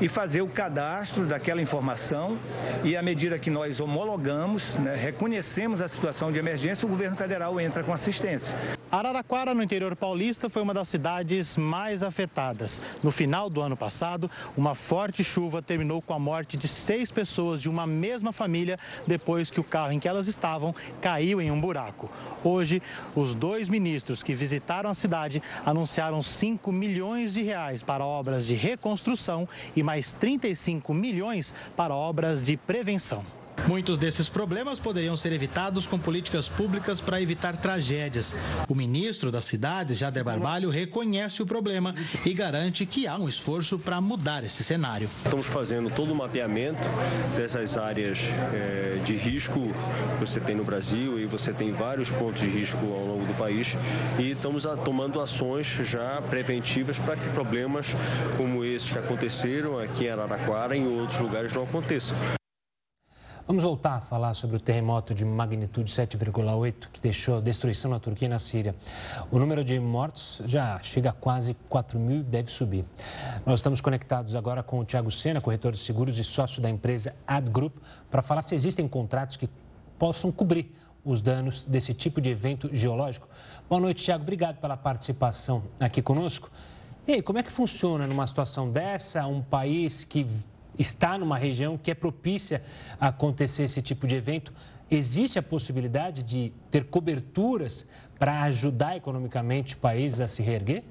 [0.00, 2.38] e fazer o cadastro daquela informação
[2.84, 7.60] e à medida que nós homologamos, né, reconhecemos a situação de emergência, o governo federal
[7.60, 8.56] entra com assistência.
[8.90, 12.80] Araraquara, no interior paulista, foi uma das cidades mais afetadas.
[13.02, 17.60] No final do ano passado, uma forte chuva terminou com a morte de seis pessoas
[17.60, 21.60] de uma mesma família depois que o carro em que elas estavam caiu em um
[21.60, 22.08] buraco.
[22.44, 22.80] Hoje,
[23.16, 28.54] os dois ministros que visitaram a cidade anunciaram 5 milhões de reais para obras de
[28.54, 33.35] reconstrução e mais 35 milhões para obras de prevenção.
[33.66, 38.34] Muitos desses problemas poderiam ser evitados com políticas públicas para evitar tragédias.
[38.68, 41.92] O ministro das cidades, Jader Barbalho, reconhece o problema
[42.24, 45.10] e garante que há um esforço para mudar esse cenário.
[45.24, 46.78] Estamos fazendo todo o mapeamento
[47.36, 48.20] dessas áreas
[48.54, 52.78] é, de risco que você tem no Brasil e você tem vários pontos de risco
[52.92, 53.74] ao longo do país
[54.18, 57.94] e estamos tomando ações já preventivas para que problemas
[58.36, 62.16] como esses que aconteceram aqui em Araraquara e em outros lugares não aconteçam.
[63.46, 68.26] Vamos voltar a falar sobre o terremoto de magnitude 7,8 que deixou destruição na Turquia
[68.26, 68.74] e na Síria.
[69.30, 72.84] O número de mortos já chega a quase 4 mil e deve subir.
[73.46, 77.14] Nós estamos conectados agora com o Tiago Sena, corretor de seguros e sócio da empresa
[77.24, 77.76] Ad Group,
[78.10, 79.48] para falar se existem contratos que
[79.96, 83.28] possam cobrir os danos desse tipo de evento geológico.
[83.68, 84.24] Boa noite, Tiago.
[84.24, 86.50] Obrigado pela participação aqui conosco.
[87.06, 90.26] E aí, como é que funciona numa situação dessa, um país que
[90.78, 92.62] está numa região que é propícia
[93.00, 94.52] a acontecer esse tipo de evento,
[94.90, 97.86] existe a possibilidade de ter coberturas
[98.18, 100.84] para ajudar economicamente o país a se reerguer?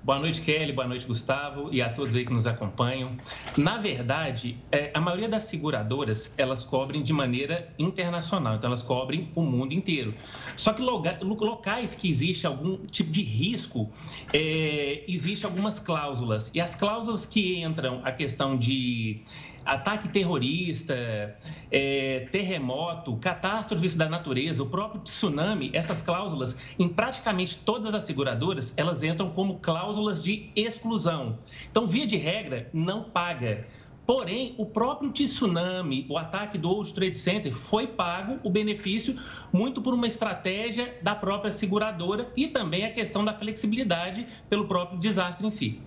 [0.00, 0.72] Boa noite, Kelly.
[0.72, 3.16] Boa noite, Gustavo, e a todos aí que nos acompanham.
[3.56, 9.32] Na verdade, é, a maioria das seguradoras elas cobrem de maneira internacional, então elas cobrem
[9.34, 10.14] o mundo inteiro.
[10.56, 13.92] Só que locais que existe algum tipo de risco,
[14.32, 19.24] é, existe algumas cláusulas e as cláusulas que entram a questão de
[19.68, 21.36] ataque terrorista,
[21.70, 28.72] é, terremoto, catástrofes da natureza, o próprio tsunami, essas cláusulas, em praticamente todas as seguradoras,
[28.76, 31.38] elas entram como cláusulas de exclusão.
[31.70, 33.66] Então, via de regra, não paga.
[34.06, 39.14] Porém, o próprio tsunami, o ataque do World Trade Center, foi pago o benefício
[39.52, 44.98] muito por uma estratégia da própria seguradora e também a questão da flexibilidade pelo próprio
[44.98, 45.82] desastre em si.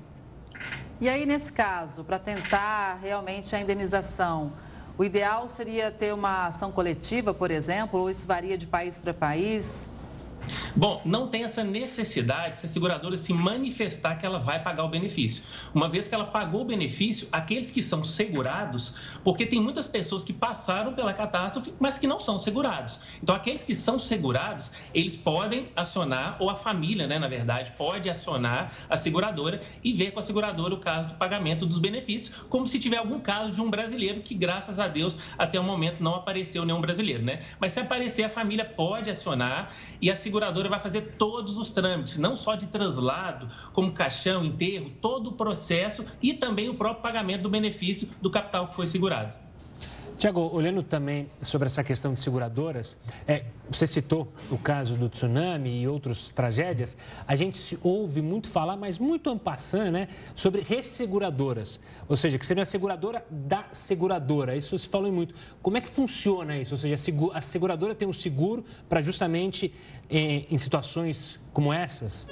[1.00, 4.52] E aí, nesse caso, para tentar realmente a indenização,
[4.98, 9.14] o ideal seria ter uma ação coletiva, por exemplo, ou isso varia de país para
[9.14, 9.90] país?
[10.76, 14.90] Bom, não tem essa necessidade se a seguradora se manifestar que ela vai pagar o
[14.90, 15.44] benefício.
[15.74, 20.24] Uma vez que ela pagou o benefício, aqueles que são segurados, porque tem muitas pessoas
[20.24, 23.00] que passaram pela catástrofe, mas que não são segurados.
[23.22, 28.10] Então, aqueles que são segurados, eles podem acionar, ou a família, né, na verdade, pode
[28.10, 32.66] acionar a seguradora e ver com a seguradora o caso do pagamento dos benefícios, como
[32.66, 36.16] se tiver algum caso de um brasileiro que, graças a Deus, até o momento não
[36.16, 37.42] apareceu nenhum brasileiro, né?
[37.60, 40.31] Mas se aparecer, a família pode acionar e a seguradora
[40.70, 46.06] vai fazer todos os trâmites, não só de translado, como caixão, enterro, todo o processo
[46.22, 49.34] e também o próprio pagamento do benefício do capital que foi segurado.
[50.22, 52.96] Tiago, olhando também sobre essa questão de seguradoras,
[53.28, 56.96] é, você citou o caso do tsunami e outras tragédias,
[57.28, 62.46] a gente se ouve muito falar, mas muito ampassando, né, sobre resseguradoras, ou seja, que
[62.46, 65.34] seria a seguradora da seguradora, isso se falou muito.
[65.60, 66.76] Como é que funciona isso?
[66.76, 66.94] Ou seja,
[67.34, 69.74] a seguradora tem um seguro para justamente
[70.08, 72.28] em, em situações como essas?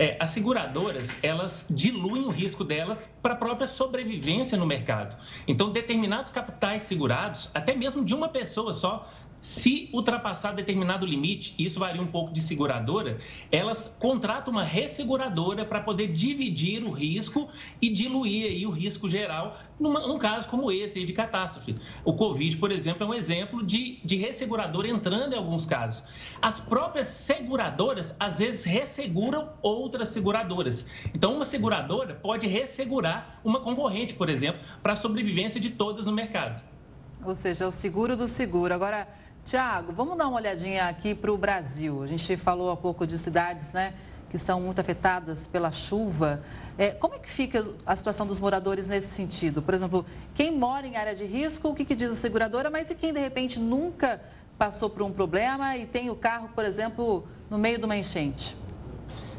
[0.00, 5.14] É, as seguradoras, elas diluem o risco delas para a própria sobrevivência no mercado.
[5.46, 11.78] Então, determinados capitais segurados, até mesmo de uma pessoa só, se ultrapassar determinado limite, isso
[11.78, 13.18] varia um pouco de seguradora,
[13.50, 17.48] elas contratam uma resseguradora para poder dividir o risco
[17.80, 21.74] e diluir aí o risco geral numa, num caso como esse aí de catástrofe.
[22.04, 26.04] O Covid, por exemplo, é um exemplo de, de resseguradora entrando em alguns casos.
[26.42, 30.84] As próprias seguradoras, às vezes, resseguram outras seguradoras.
[31.14, 36.12] Então, uma seguradora pode ressegurar uma concorrente, por exemplo, para a sobrevivência de todas no
[36.12, 36.62] mercado.
[37.24, 38.72] Ou seja, é o seguro do seguro.
[38.72, 39.06] Agora,
[39.50, 42.04] Tiago, vamos dar uma olhadinha aqui para o Brasil.
[42.04, 43.94] A gente falou há pouco de cidades né,
[44.30, 46.40] que são muito afetadas pela chuva.
[46.78, 49.60] É, como é que fica a situação dos moradores nesse sentido?
[49.60, 52.90] Por exemplo, quem mora em área de risco, o que, que diz a seguradora, mas
[52.90, 54.22] e quem de repente nunca
[54.56, 58.56] passou por um problema e tem o carro, por exemplo, no meio de uma enchente?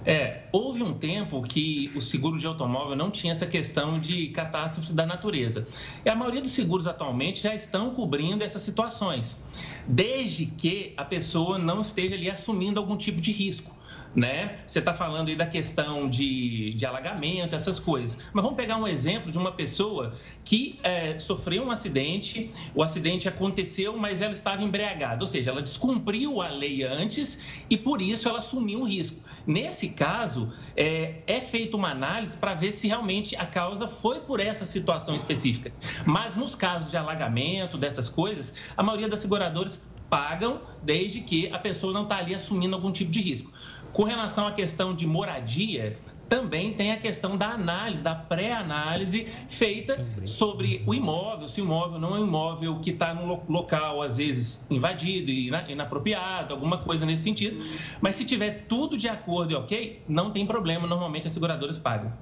[0.03, 4.93] É, houve um tempo que o seguro de automóvel não tinha essa questão de catástrofes
[4.93, 5.67] da natureza.
[6.03, 9.39] E a maioria dos seguros atualmente já estão cobrindo essas situações,
[9.87, 13.70] desde que a pessoa não esteja ali assumindo algum tipo de risco
[14.15, 14.57] né?
[14.67, 18.17] Você está falando aí da questão de, de alagamento, essas coisas.
[18.33, 23.27] Mas vamos pegar um exemplo de uma pessoa que é, sofreu um acidente, o acidente
[23.27, 28.27] aconteceu, mas ela estava embriagada, ou seja, ela descumpriu a lei antes e por isso
[28.27, 29.17] ela assumiu um risco.
[29.45, 34.39] Nesse caso, é, é feita uma análise para ver se realmente a causa foi por
[34.39, 35.71] essa situação específica.
[36.05, 39.81] Mas nos casos de alagamento, dessas coisas, a maioria das seguradoras
[40.11, 43.49] pagam desde que a pessoa não está ali assumindo algum tipo de risco.
[43.93, 45.97] Com relação à questão de moradia,
[46.31, 51.99] também tem a questão da análise, da pré-análise feita sobre o imóvel, se o imóvel
[51.99, 57.05] não é um imóvel que está no local, às vezes, invadido e inapropriado, alguma coisa
[57.05, 57.61] nesse sentido.
[57.99, 62.13] Mas se tiver tudo de acordo e ok, não tem problema, normalmente as seguradoras pagam.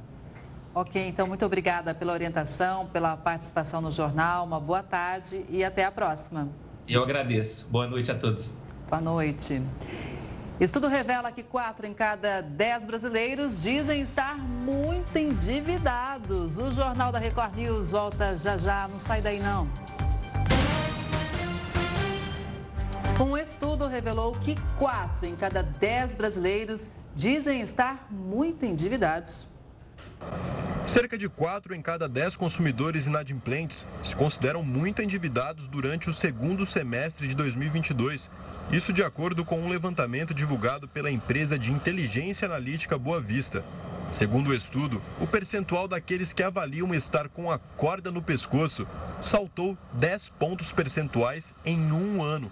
[0.74, 4.44] Ok, então muito obrigada pela orientação, pela participação no jornal.
[4.44, 6.50] Uma boa tarde e até a próxima.
[6.88, 7.68] Eu agradeço.
[7.70, 8.56] Boa noite a todos.
[8.90, 9.62] Boa noite.
[10.60, 16.58] Estudo revela que quatro em cada dez brasileiros dizem estar muito endividados.
[16.58, 19.72] O Jornal da Record News volta já já, não sai daí não.
[23.26, 29.48] Um estudo revelou que quatro em cada dez brasileiros dizem estar muito endividados.
[30.86, 36.66] Cerca de 4 em cada 10 consumidores inadimplentes se consideram muito endividados durante o segundo
[36.66, 38.28] semestre de 2022.
[38.72, 43.66] Isso de acordo com um levantamento divulgado pela empresa de inteligência analítica Boa Vista.
[44.12, 48.88] Segundo o estudo, o percentual daqueles que avaliam estar com a corda no pescoço
[49.20, 52.52] saltou 10 pontos percentuais em um ano.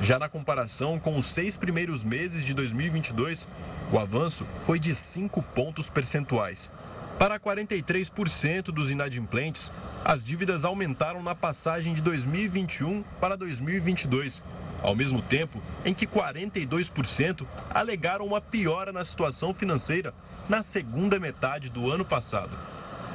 [0.00, 3.48] Já na comparação com os seis primeiros meses de 2022,
[3.90, 6.70] o avanço foi de 5 pontos percentuais.
[7.18, 9.72] Para 43% dos inadimplentes,
[10.04, 14.40] as dívidas aumentaram na passagem de 2021 para 2022,
[14.80, 20.14] ao mesmo tempo em que 42% alegaram uma piora na situação financeira
[20.48, 22.56] na segunda metade do ano passado.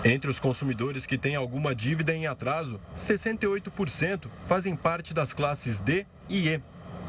[0.04, 6.06] Entre os consumidores que têm alguma dívida em atraso, 68% fazem parte das classes D
[6.28, 6.62] e E.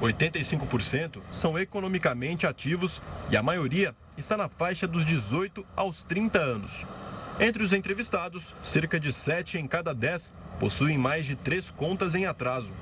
[0.05, 3.01] 85% são economicamente ativos
[3.31, 6.87] e a maioria está na faixa dos 18 aos 30 anos.
[7.41, 12.27] Entre os entrevistados, cerca de 7 em cada 10 possuem mais de 3 contas em
[12.27, 12.75] atraso.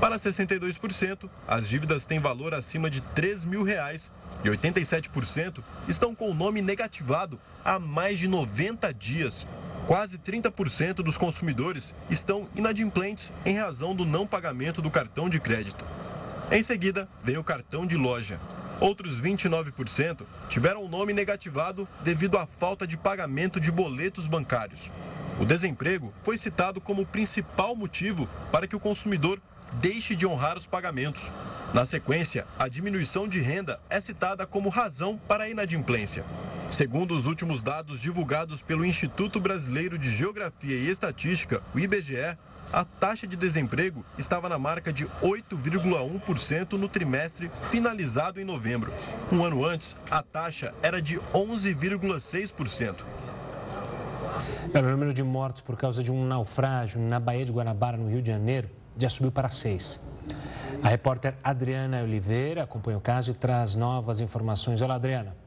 [0.00, 4.10] Para 62%, as dívidas têm valor acima de 3 mil reais
[4.42, 9.46] e 87% estão com o nome negativado há mais de 90 dias.
[9.86, 15.84] Quase 30% dos consumidores estão inadimplentes em razão do não pagamento do cartão de crédito.
[16.52, 18.40] Em seguida, vem o cartão de loja.
[18.80, 24.90] Outros 29% tiveram o nome negativado devido à falta de pagamento de boletos bancários.
[25.38, 29.40] O desemprego foi citado como principal motivo para que o consumidor
[29.74, 31.30] deixe de honrar os pagamentos.
[31.72, 36.24] Na sequência, a diminuição de renda é citada como razão para a inadimplência.
[36.68, 42.36] Segundo os últimos dados divulgados pelo Instituto Brasileiro de Geografia e Estatística, o IBGE,
[42.72, 48.92] a taxa de desemprego estava na marca de 8,1% no trimestre finalizado em novembro.
[49.32, 53.04] Um ano antes, a taxa era de 11,6%.
[54.72, 58.08] É, o número de mortos por causa de um naufrágio na Baía de Guanabara, no
[58.08, 60.00] Rio de Janeiro, já subiu para seis.
[60.82, 64.80] A repórter Adriana Oliveira acompanha o caso e traz novas informações.
[64.80, 65.39] Olá, Adriana.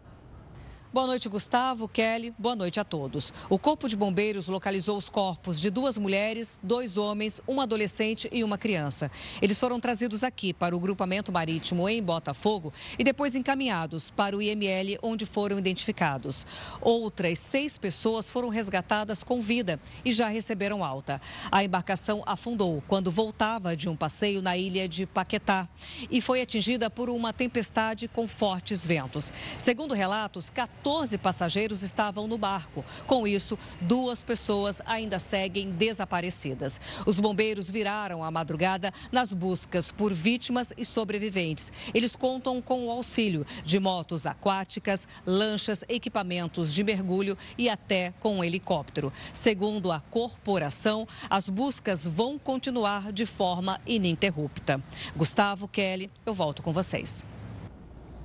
[0.93, 2.35] Boa noite, Gustavo, Kelly.
[2.37, 3.33] Boa noite a todos.
[3.49, 8.43] O Corpo de Bombeiros localizou os corpos de duas mulheres, dois homens, um adolescente e
[8.43, 9.09] uma criança.
[9.41, 14.41] Eles foram trazidos aqui para o grupamento marítimo em Botafogo e depois encaminhados para o
[14.41, 16.45] IML, onde foram identificados.
[16.79, 21.19] Outras seis pessoas foram resgatadas com vida e já receberam alta.
[21.51, 25.67] A embarcação afundou quando voltava de um passeio na ilha de Paquetá
[26.11, 29.33] e foi atingida por uma tempestade com fortes ventos.
[29.57, 30.82] Segundo relatos, 14
[31.17, 32.83] passageiros estavam no barco.
[33.07, 36.79] Com isso, duas pessoas ainda seguem desaparecidas.
[37.05, 41.71] Os bombeiros viraram a madrugada nas buscas por vítimas e sobreviventes.
[41.93, 48.37] Eles contam com o auxílio de motos aquáticas, lanchas, equipamentos de mergulho e até com
[48.37, 49.11] um helicóptero.
[49.33, 54.81] Segundo a corporação, as buscas vão continuar de forma ininterrupta.
[55.15, 57.25] Gustavo Kelly, eu volto com vocês.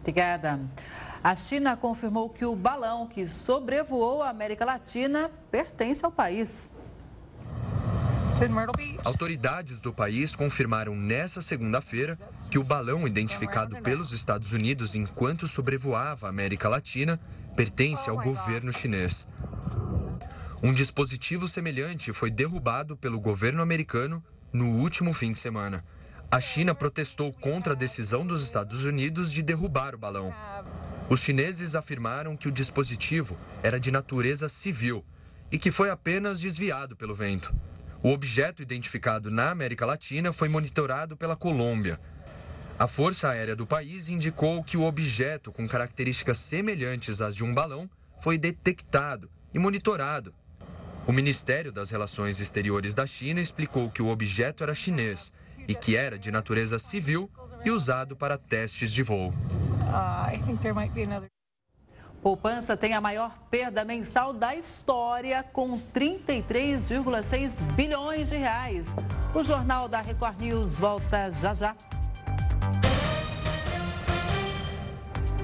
[0.01, 0.61] Obrigada.
[1.23, 6.69] A China confirmou que o balão que sobrevoou a América Latina pertence ao país.
[9.05, 12.17] Autoridades do país confirmaram nesta segunda-feira
[12.49, 17.19] que o balão identificado pelos Estados Unidos enquanto sobrevoava a América Latina
[17.57, 19.27] pertence ao governo chinês.
[20.63, 25.85] Um dispositivo semelhante foi derrubado pelo governo americano no último fim de semana.
[26.31, 30.33] A China protestou contra a decisão dos Estados Unidos de derrubar o balão.
[31.11, 35.03] Os chineses afirmaram que o dispositivo era de natureza civil
[35.51, 37.55] e que foi apenas desviado pelo vento.
[38.03, 41.99] O objeto identificado na América Latina foi monitorado pela Colômbia.
[42.79, 47.55] A Força Aérea do país indicou que o objeto, com características semelhantes às de um
[47.55, 47.89] balão,
[48.21, 50.35] foi detectado e monitorado.
[51.07, 55.33] O Ministério das Relações Exteriores da China explicou que o objeto era chinês
[55.67, 57.31] e que era de natureza civil
[57.65, 59.35] e usado para testes de voo.
[62.23, 68.89] Poupança tem a maior perda mensal da história, com 33,6 bilhões de reais.
[69.33, 71.77] O Jornal da Record News volta já já.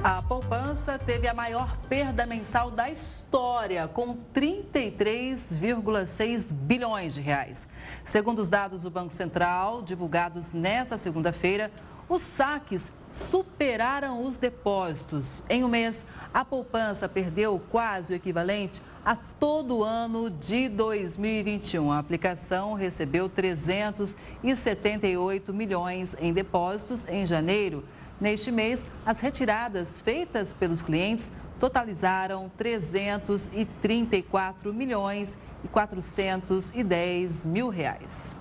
[0.02, 7.66] A poupança teve a maior perda mensal da história, com 33,6 bilhões de reais.
[8.04, 11.70] Segundo os dados do Banco Central, divulgados nesta segunda-feira,
[12.08, 15.42] os saques superaram os depósitos.
[15.48, 21.92] Em um mês, a poupança perdeu quase o equivalente a todo o ano de 2021.
[21.92, 27.84] A aplicação recebeu 378 milhões em depósitos em janeiro.
[28.20, 31.30] Neste mês, as retiradas feitas pelos clientes
[31.60, 38.34] totalizaram 334 milhões e 410 mil reais.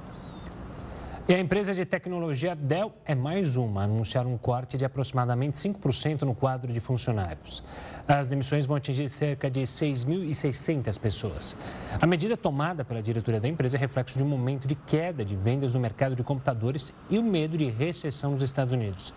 [1.26, 5.58] E a empresa de tecnologia Dell é mais uma a anunciar um corte de aproximadamente
[5.58, 7.64] 5% no quadro de funcionários.
[8.06, 11.56] As demissões vão atingir cerca de 6.600 pessoas.
[12.02, 15.34] A medida tomada pela diretoria da empresa é reflexo de um momento de queda de
[15.34, 19.14] vendas no mercado de computadores e o medo de recessão nos Estados Unidos.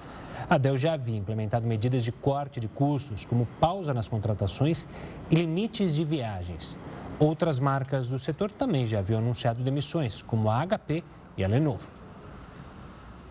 [0.48, 4.86] A Dell já havia implementado medidas de corte de custos, como pausa nas contratações
[5.28, 6.78] e limites de viagens.
[7.18, 11.02] Outras marcas do setor também já haviam anunciado demissões, como a HP
[11.36, 11.88] e a Lenovo.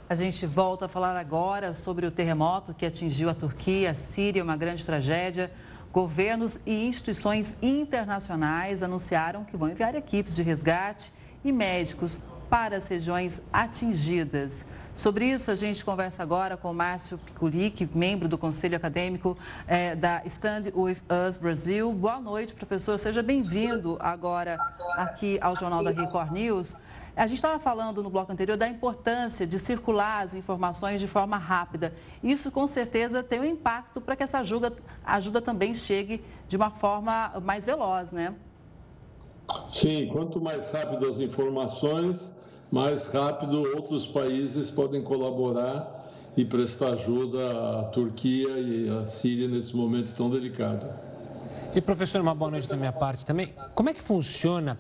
[0.07, 4.43] A gente volta a falar agora sobre o terremoto que atingiu a Turquia, a Síria,
[4.43, 5.51] uma grande tragédia.
[5.91, 11.11] Governos e instituições internacionais anunciaram que vão enviar equipes de resgate
[11.43, 14.65] e médicos para as regiões atingidas.
[14.93, 19.37] Sobre isso, a gente conversa agora com Márcio Piculic, membro do Conselho Acadêmico
[19.67, 21.91] é, da Stand With Us Brasil.
[21.91, 22.97] Boa noite, professor.
[22.97, 24.57] Seja bem-vindo agora
[24.95, 26.75] aqui ao Jornal da Record News.
[27.15, 31.37] A gente estava falando no bloco anterior da importância de circular as informações de forma
[31.37, 31.93] rápida.
[32.21, 34.73] Isso, com certeza, tem um impacto para que essa ajuda,
[35.05, 38.35] ajuda também chegue de uma forma mais veloz, né?
[39.65, 42.33] Sim, quanto mais rápido as informações,
[42.69, 49.73] mais rápido outros países podem colaborar e prestar ajuda à Turquia e à Síria nesse
[49.73, 50.85] momento tão delicado.
[51.73, 53.53] E professor, uma boa noite da minha parte também.
[53.73, 54.77] Como é que funciona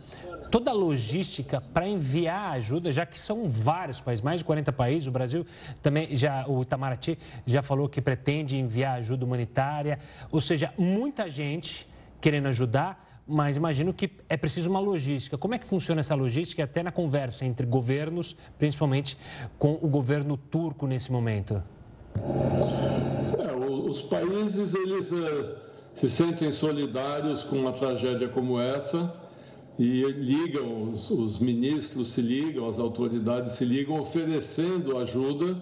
[0.49, 5.07] toda a logística para enviar ajuda, já que são vários países, mais de 40 países.
[5.07, 5.45] O Brasil
[5.81, 9.99] também, já, o Itamaraty já falou que pretende enviar ajuda humanitária,
[10.31, 11.87] ou seja, muita gente
[12.21, 15.37] querendo ajudar, mas imagino que é preciso uma logística.
[15.37, 19.17] Como é que funciona essa logística, até na conversa entre governos, principalmente
[19.57, 21.61] com o governo turco nesse momento?
[23.39, 25.55] É, os países eles é,
[25.93, 29.24] se sentem solidários com uma tragédia como essa
[29.77, 35.61] e ligam, os, os, ministros se ligam, as autoridades se ligam, oferecendo ajuda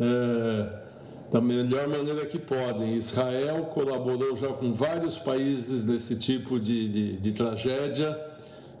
[0.00, 0.82] é,
[1.30, 2.96] da melhor maneira que podem.
[2.96, 8.18] Israel colaborou já com vários países nesse tipo de, de, de tragédia.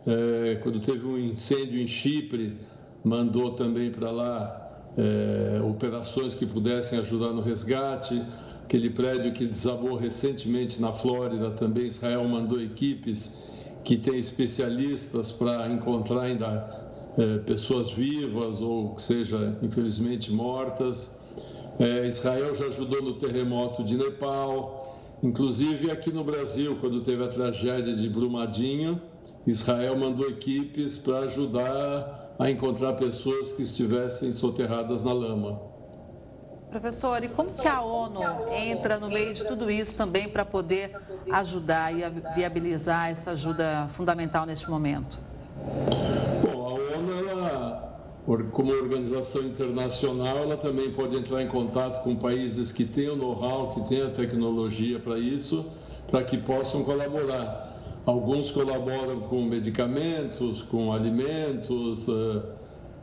[0.04, 2.56] É, quando teve um incêndio em Chipre,
[3.04, 4.62] mandou também para lá
[4.98, 8.20] é, operações que pudessem ajudar no resgate.
[8.64, 13.51] Aquele prédio que desabou recentemente na Flórida, também Israel mandou equipes
[13.84, 16.82] que tem especialistas para encontrar ainda
[17.18, 21.20] é, pessoas vivas ou que seja infelizmente mortas.
[21.78, 27.28] É, Israel já ajudou no terremoto de Nepal, inclusive aqui no Brasil, quando teve a
[27.28, 29.00] tragédia de Brumadinho,
[29.46, 35.71] Israel mandou equipes para ajudar a encontrar pessoas que estivessem soterradas na lama.
[36.72, 40.96] Professor, e como que a ONU entra no meio de tudo isso também para poder
[41.30, 42.02] ajudar e
[42.34, 45.18] viabilizar essa ajuda fundamental neste momento?
[46.42, 47.98] Bom, a ONU, ela,
[48.52, 53.74] como organização internacional, ela também pode entrar em contato com países que têm o know-how,
[53.74, 55.70] que têm a tecnologia para isso,
[56.10, 57.70] para que possam colaborar.
[58.06, 62.06] Alguns colaboram com medicamentos, com alimentos,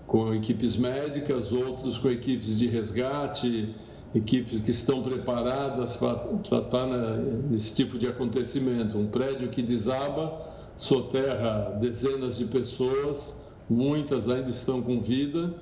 [0.09, 3.75] com equipes médicas, outros com equipes de resgate,
[4.15, 6.87] equipes que estão preparadas para tratar
[7.47, 8.97] nesse tipo de acontecimento.
[8.97, 15.53] Um prédio que desaba, soterra dezenas de pessoas, muitas ainda estão com vida,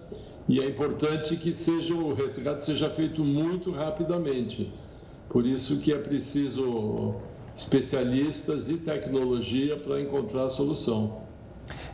[0.48, 4.72] e é importante que seja, o resgate seja feito muito rapidamente.
[5.28, 7.16] Por isso que é preciso
[7.54, 11.27] especialistas e tecnologia para encontrar a solução.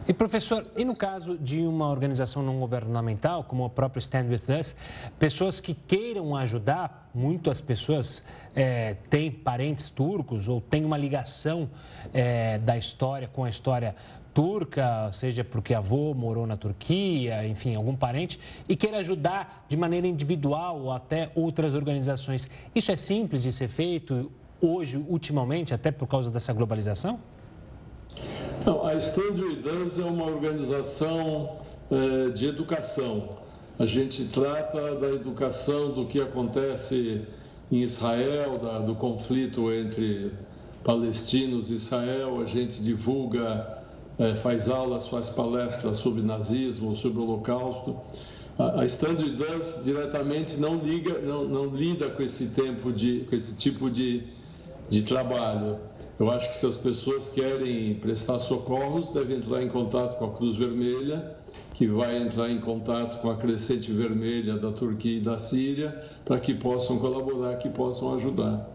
[0.05, 4.59] E professor, e no caso de uma organização não governamental, como a própria Stand With
[4.59, 4.75] Us,
[5.17, 8.23] pessoas que queiram ajudar, muitas pessoas
[8.53, 11.69] é, têm parentes turcos ou têm uma ligação
[12.13, 13.95] é, da história com a história
[14.33, 20.07] turca, seja porque avô morou na Turquia, enfim, algum parente, e queira ajudar de maneira
[20.07, 22.49] individual ou até outras organizações.
[22.75, 24.31] Isso é simples de ser feito?
[24.65, 27.19] hoje, ultimamente, até por causa dessa globalização?
[28.65, 29.41] Não, a Stand
[29.83, 31.57] Us é uma organização
[31.91, 33.27] é, de educação.
[33.77, 37.23] A gente trata da educação do que acontece
[37.69, 40.31] em Israel, da, do conflito entre
[40.81, 42.41] palestinos e Israel.
[42.41, 43.83] A gente divulga,
[44.17, 47.97] é, faz aulas, faz palestras sobre nazismo, sobre o Holocausto.
[48.57, 49.17] A, a Stand
[49.83, 54.23] diretamente não, liga, não, não lida com esse, tempo de, com esse tipo de,
[54.89, 55.79] de trabalho.
[56.19, 60.33] Eu acho que se as pessoas querem prestar socorros, devem entrar em contato com a
[60.33, 61.35] Cruz Vermelha,
[61.73, 66.39] que vai entrar em contato com a Crescente Vermelha da Turquia e da Síria, para
[66.39, 68.69] que possam colaborar, que possam ajudar.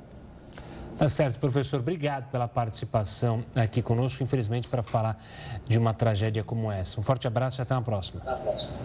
[0.99, 1.79] Tá certo, professor.
[1.79, 5.23] Obrigado pela participação aqui conosco, infelizmente, para falar
[5.65, 6.99] de uma tragédia como essa.
[6.99, 8.21] Um forte abraço e até uma próxima.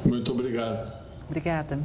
[0.06, 0.94] Muito obrigado.
[1.28, 1.80] Obrigada.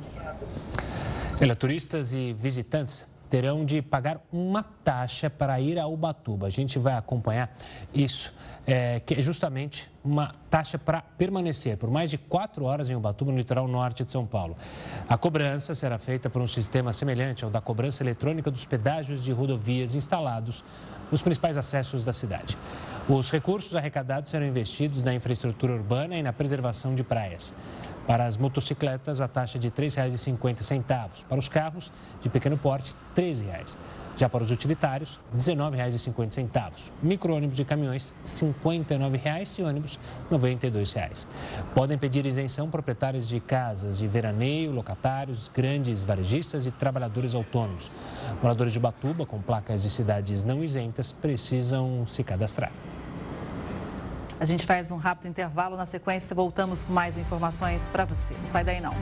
[1.41, 6.47] Olha, turistas e visitantes terão de pagar uma taxa para ir a Ubatuba.
[6.47, 7.55] A gente vai acompanhar
[7.93, 8.35] isso,
[8.67, 13.31] é, que é justamente uma taxa para permanecer por mais de quatro horas em Ubatuba,
[13.31, 14.57] no litoral norte de São Paulo.
[15.09, 19.33] A cobrança será feita por um sistema semelhante ao da cobrança eletrônica dos pedágios de
[19.33, 20.65] rodovias instalados
[21.11, 22.57] nos principais acessos da cidade.
[23.09, 27.55] Os recursos arrecadados serão investidos na infraestrutura urbana e na preservação de praias.
[28.09, 31.27] Para as motocicletas, a taxa é de R$ 3,50.
[31.29, 31.93] Para os carros
[32.23, 33.77] de pequeno porte, R$ 13,00.
[34.17, 36.91] Já para os utilitários, R$ 19,50.
[37.03, 40.01] Micro-ônibus e caminhões, R$ 59,00 e ônibus,
[40.31, 41.27] R$ 92,00.
[41.75, 47.93] Podem pedir isenção proprietários de casas de veraneio, locatários, grandes varejistas e trabalhadores autônomos.
[48.43, 52.73] Moradores de Batuba com placas de cidades não isentas precisam se cadastrar.
[54.41, 55.77] A gente faz um rápido intervalo.
[55.77, 58.35] Na sequência, voltamos com mais informações para você.
[58.35, 58.93] Não sai daí, não.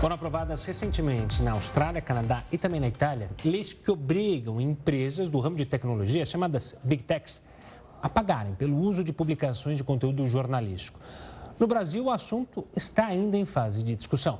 [0.00, 5.40] Foram aprovadas recentemente na Austrália, Canadá e também na Itália leis que obrigam empresas do
[5.40, 7.42] ramo de tecnologia, chamadas Big Techs,
[8.00, 11.00] a pagarem pelo uso de publicações de conteúdo jornalístico.
[11.58, 14.38] No Brasil, o assunto está ainda em fase de discussão.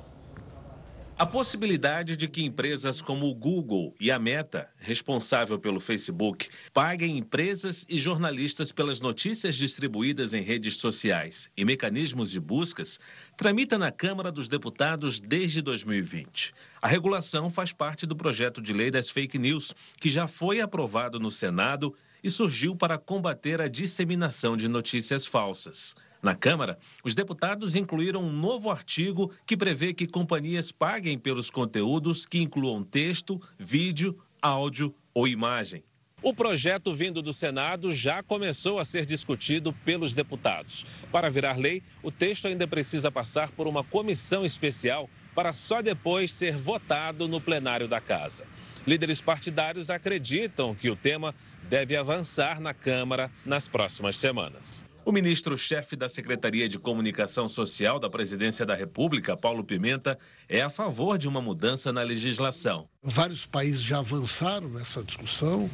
[1.19, 7.17] A possibilidade de que empresas como o Google e a Meta, responsável pelo Facebook, paguem
[7.17, 12.99] empresas e jornalistas pelas notícias distribuídas em redes sociais e mecanismos de buscas
[13.35, 16.53] tramita na Câmara dos Deputados desde 2020.
[16.79, 21.19] A regulação faz parte do projeto de lei das fake news, que já foi aprovado
[21.19, 25.95] no Senado e surgiu para combater a disseminação de notícias falsas.
[26.21, 32.25] Na Câmara, os deputados incluíram um novo artigo que prevê que companhias paguem pelos conteúdos
[32.25, 35.83] que incluam texto, vídeo, áudio ou imagem.
[36.21, 40.83] O projeto vindo do Senado já começou a ser discutido pelos deputados.
[41.11, 46.31] Para virar lei, o texto ainda precisa passar por uma comissão especial para só depois
[46.31, 48.45] ser votado no plenário da Casa.
[48.87, 51.35] Líderes partidários acreditam que o tema
[51.69, 54.86] deve avançar na Câmara nas próximas semanas.
[55.07, 60.69] O ministro-chefe da Secretaria de Comunicação Social da Presidência da República, Paulo Pimenta, é a
[60.69, 62.89] favor de uma mudança na legislação.
[63.01, 65.69] Vários países já avançaram nessa discussão,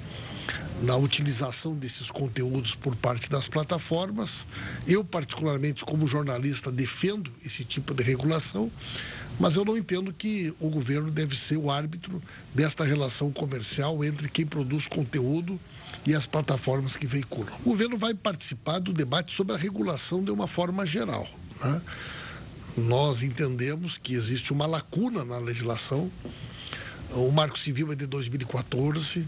[0.83, 4.45] na utilização desses conteúdos por parte das plataformas.
[4.87, 8.71] Eu, particularmente, como jornalista, defendo esse tipo de regulação,
[9.39, 12.21] mas eu não entendo que o governo deve ser o árbitro
[12.53, 15.59] desta relação comercial entre quem produz conteúdo
[16.05, 17.53] e as plataformas que veiculam.
[17.61, 21.27] O governo vai participar do debate sobre a regulação de uma forma geral.
[21.63, 21.81] Né?
[22.77, 26.11] Nós entendemos que existe uma lacuna na legislação.
[27.11, 29.25] O Marco Civil é de 2014.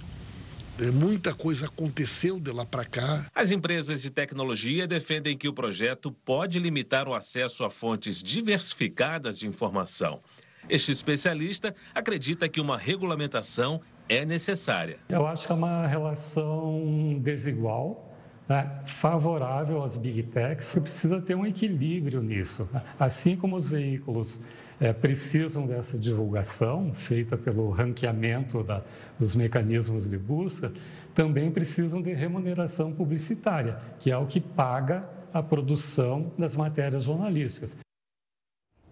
[0.77, 3.27] É, muita coisa aconteceu de lá para cá.
[3.33, 9.39] As empresas de tecnologia defendem que o projeto pode limitar o acesso a fontes diversificadas
[9.39, 10.21] de informação.
[10.67, 14.97] Este especialista acredita que uma regulamentação é necessária.
[15.09, 18.11] Eu acho que é uma relação desigual.
[18.47, 22.69] Né, favorável às big techs, precisa ter um equilíbrio nisso.
[22.99, 24.39] Assim como os veículos
[24.79, 28.83] é, precisam dessa divulgação feita pelo ranqueamento da,
[29.17, 30.71] dos mecanismos de busca,
[31.13, 37.77] também precisam de remuneração publicitária, que é o que paga a produção das matérias jornalísticas.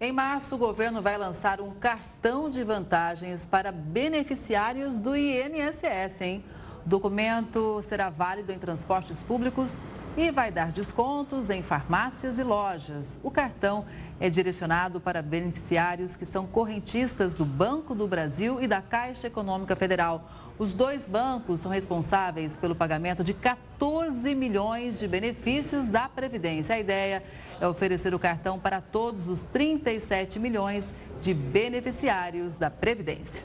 [0.00, 6.44] Em março, o governo vai lançar um cartão de vantagens para beneficiários do INSS, hein?
[6.84, 9.78] O documento será válido em transportes públicos
[10.16, 13.20] e vai dar descontos em farmácias e lojas.
[13.22, 13.86] O cartão
[14.18, 19.76] é direcionado para beneficiários que são correntistas do Banco do Brasil e da Caixa Econômica
[19.76, 20.28] Federal.
[20.58, 26.74] Os dois bancos são responsáveis pelo pagamento de 14 milhões de benefícios da Previdência.
[26.74, 27.22] A ideia é
[27.62, 33.42] oferecer o cartão para todos os 37 milhões de beneficiários da Previdência.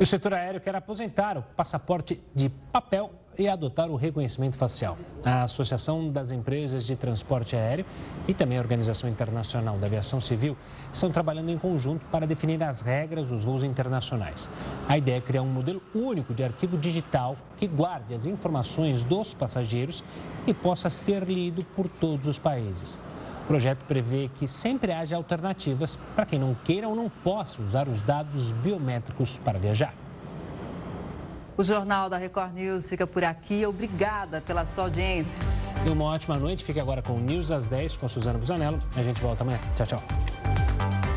[0.00, 4.98] O setor aéreo quer aposentar o passaporte de papel e adotar o reconhecimento facial.
[5.24, 7.86] A Associação das Empresas de Transporte Aéreo
[8.26, 10.56] e também a Organização Internacional da Aviação Civil
[10.92, 14.50] estão trabalhando em conjunto para definir as regras dos voos internacionais.
[14.88, 19.32] A ideia é criar um modelo único de arquivo digital que guarde as informações dos
[19.32, 20.02] passageiros
[20.44, 22.98] e possa ser lido por todos os países.
[23.44, 27.88] O projeto prevê que sempre haja alternativas para quem não queira ou não possa usar
[27.88, 29.94] os dados biométricos para viajar.
[31.56, 33.64] O Jornal da Record News fica por aqui.
[33.64, 35.38] Obrigada pela sua audiência.
[35.86, 36.64] E uma ótima noite.
[36.64, 38.78] Fique agora com o News às 10 com a Suzana Busanello.
[38.96, 39.60] A gente volta amanhã.
[39.76, 41.13] Tchau, tchau.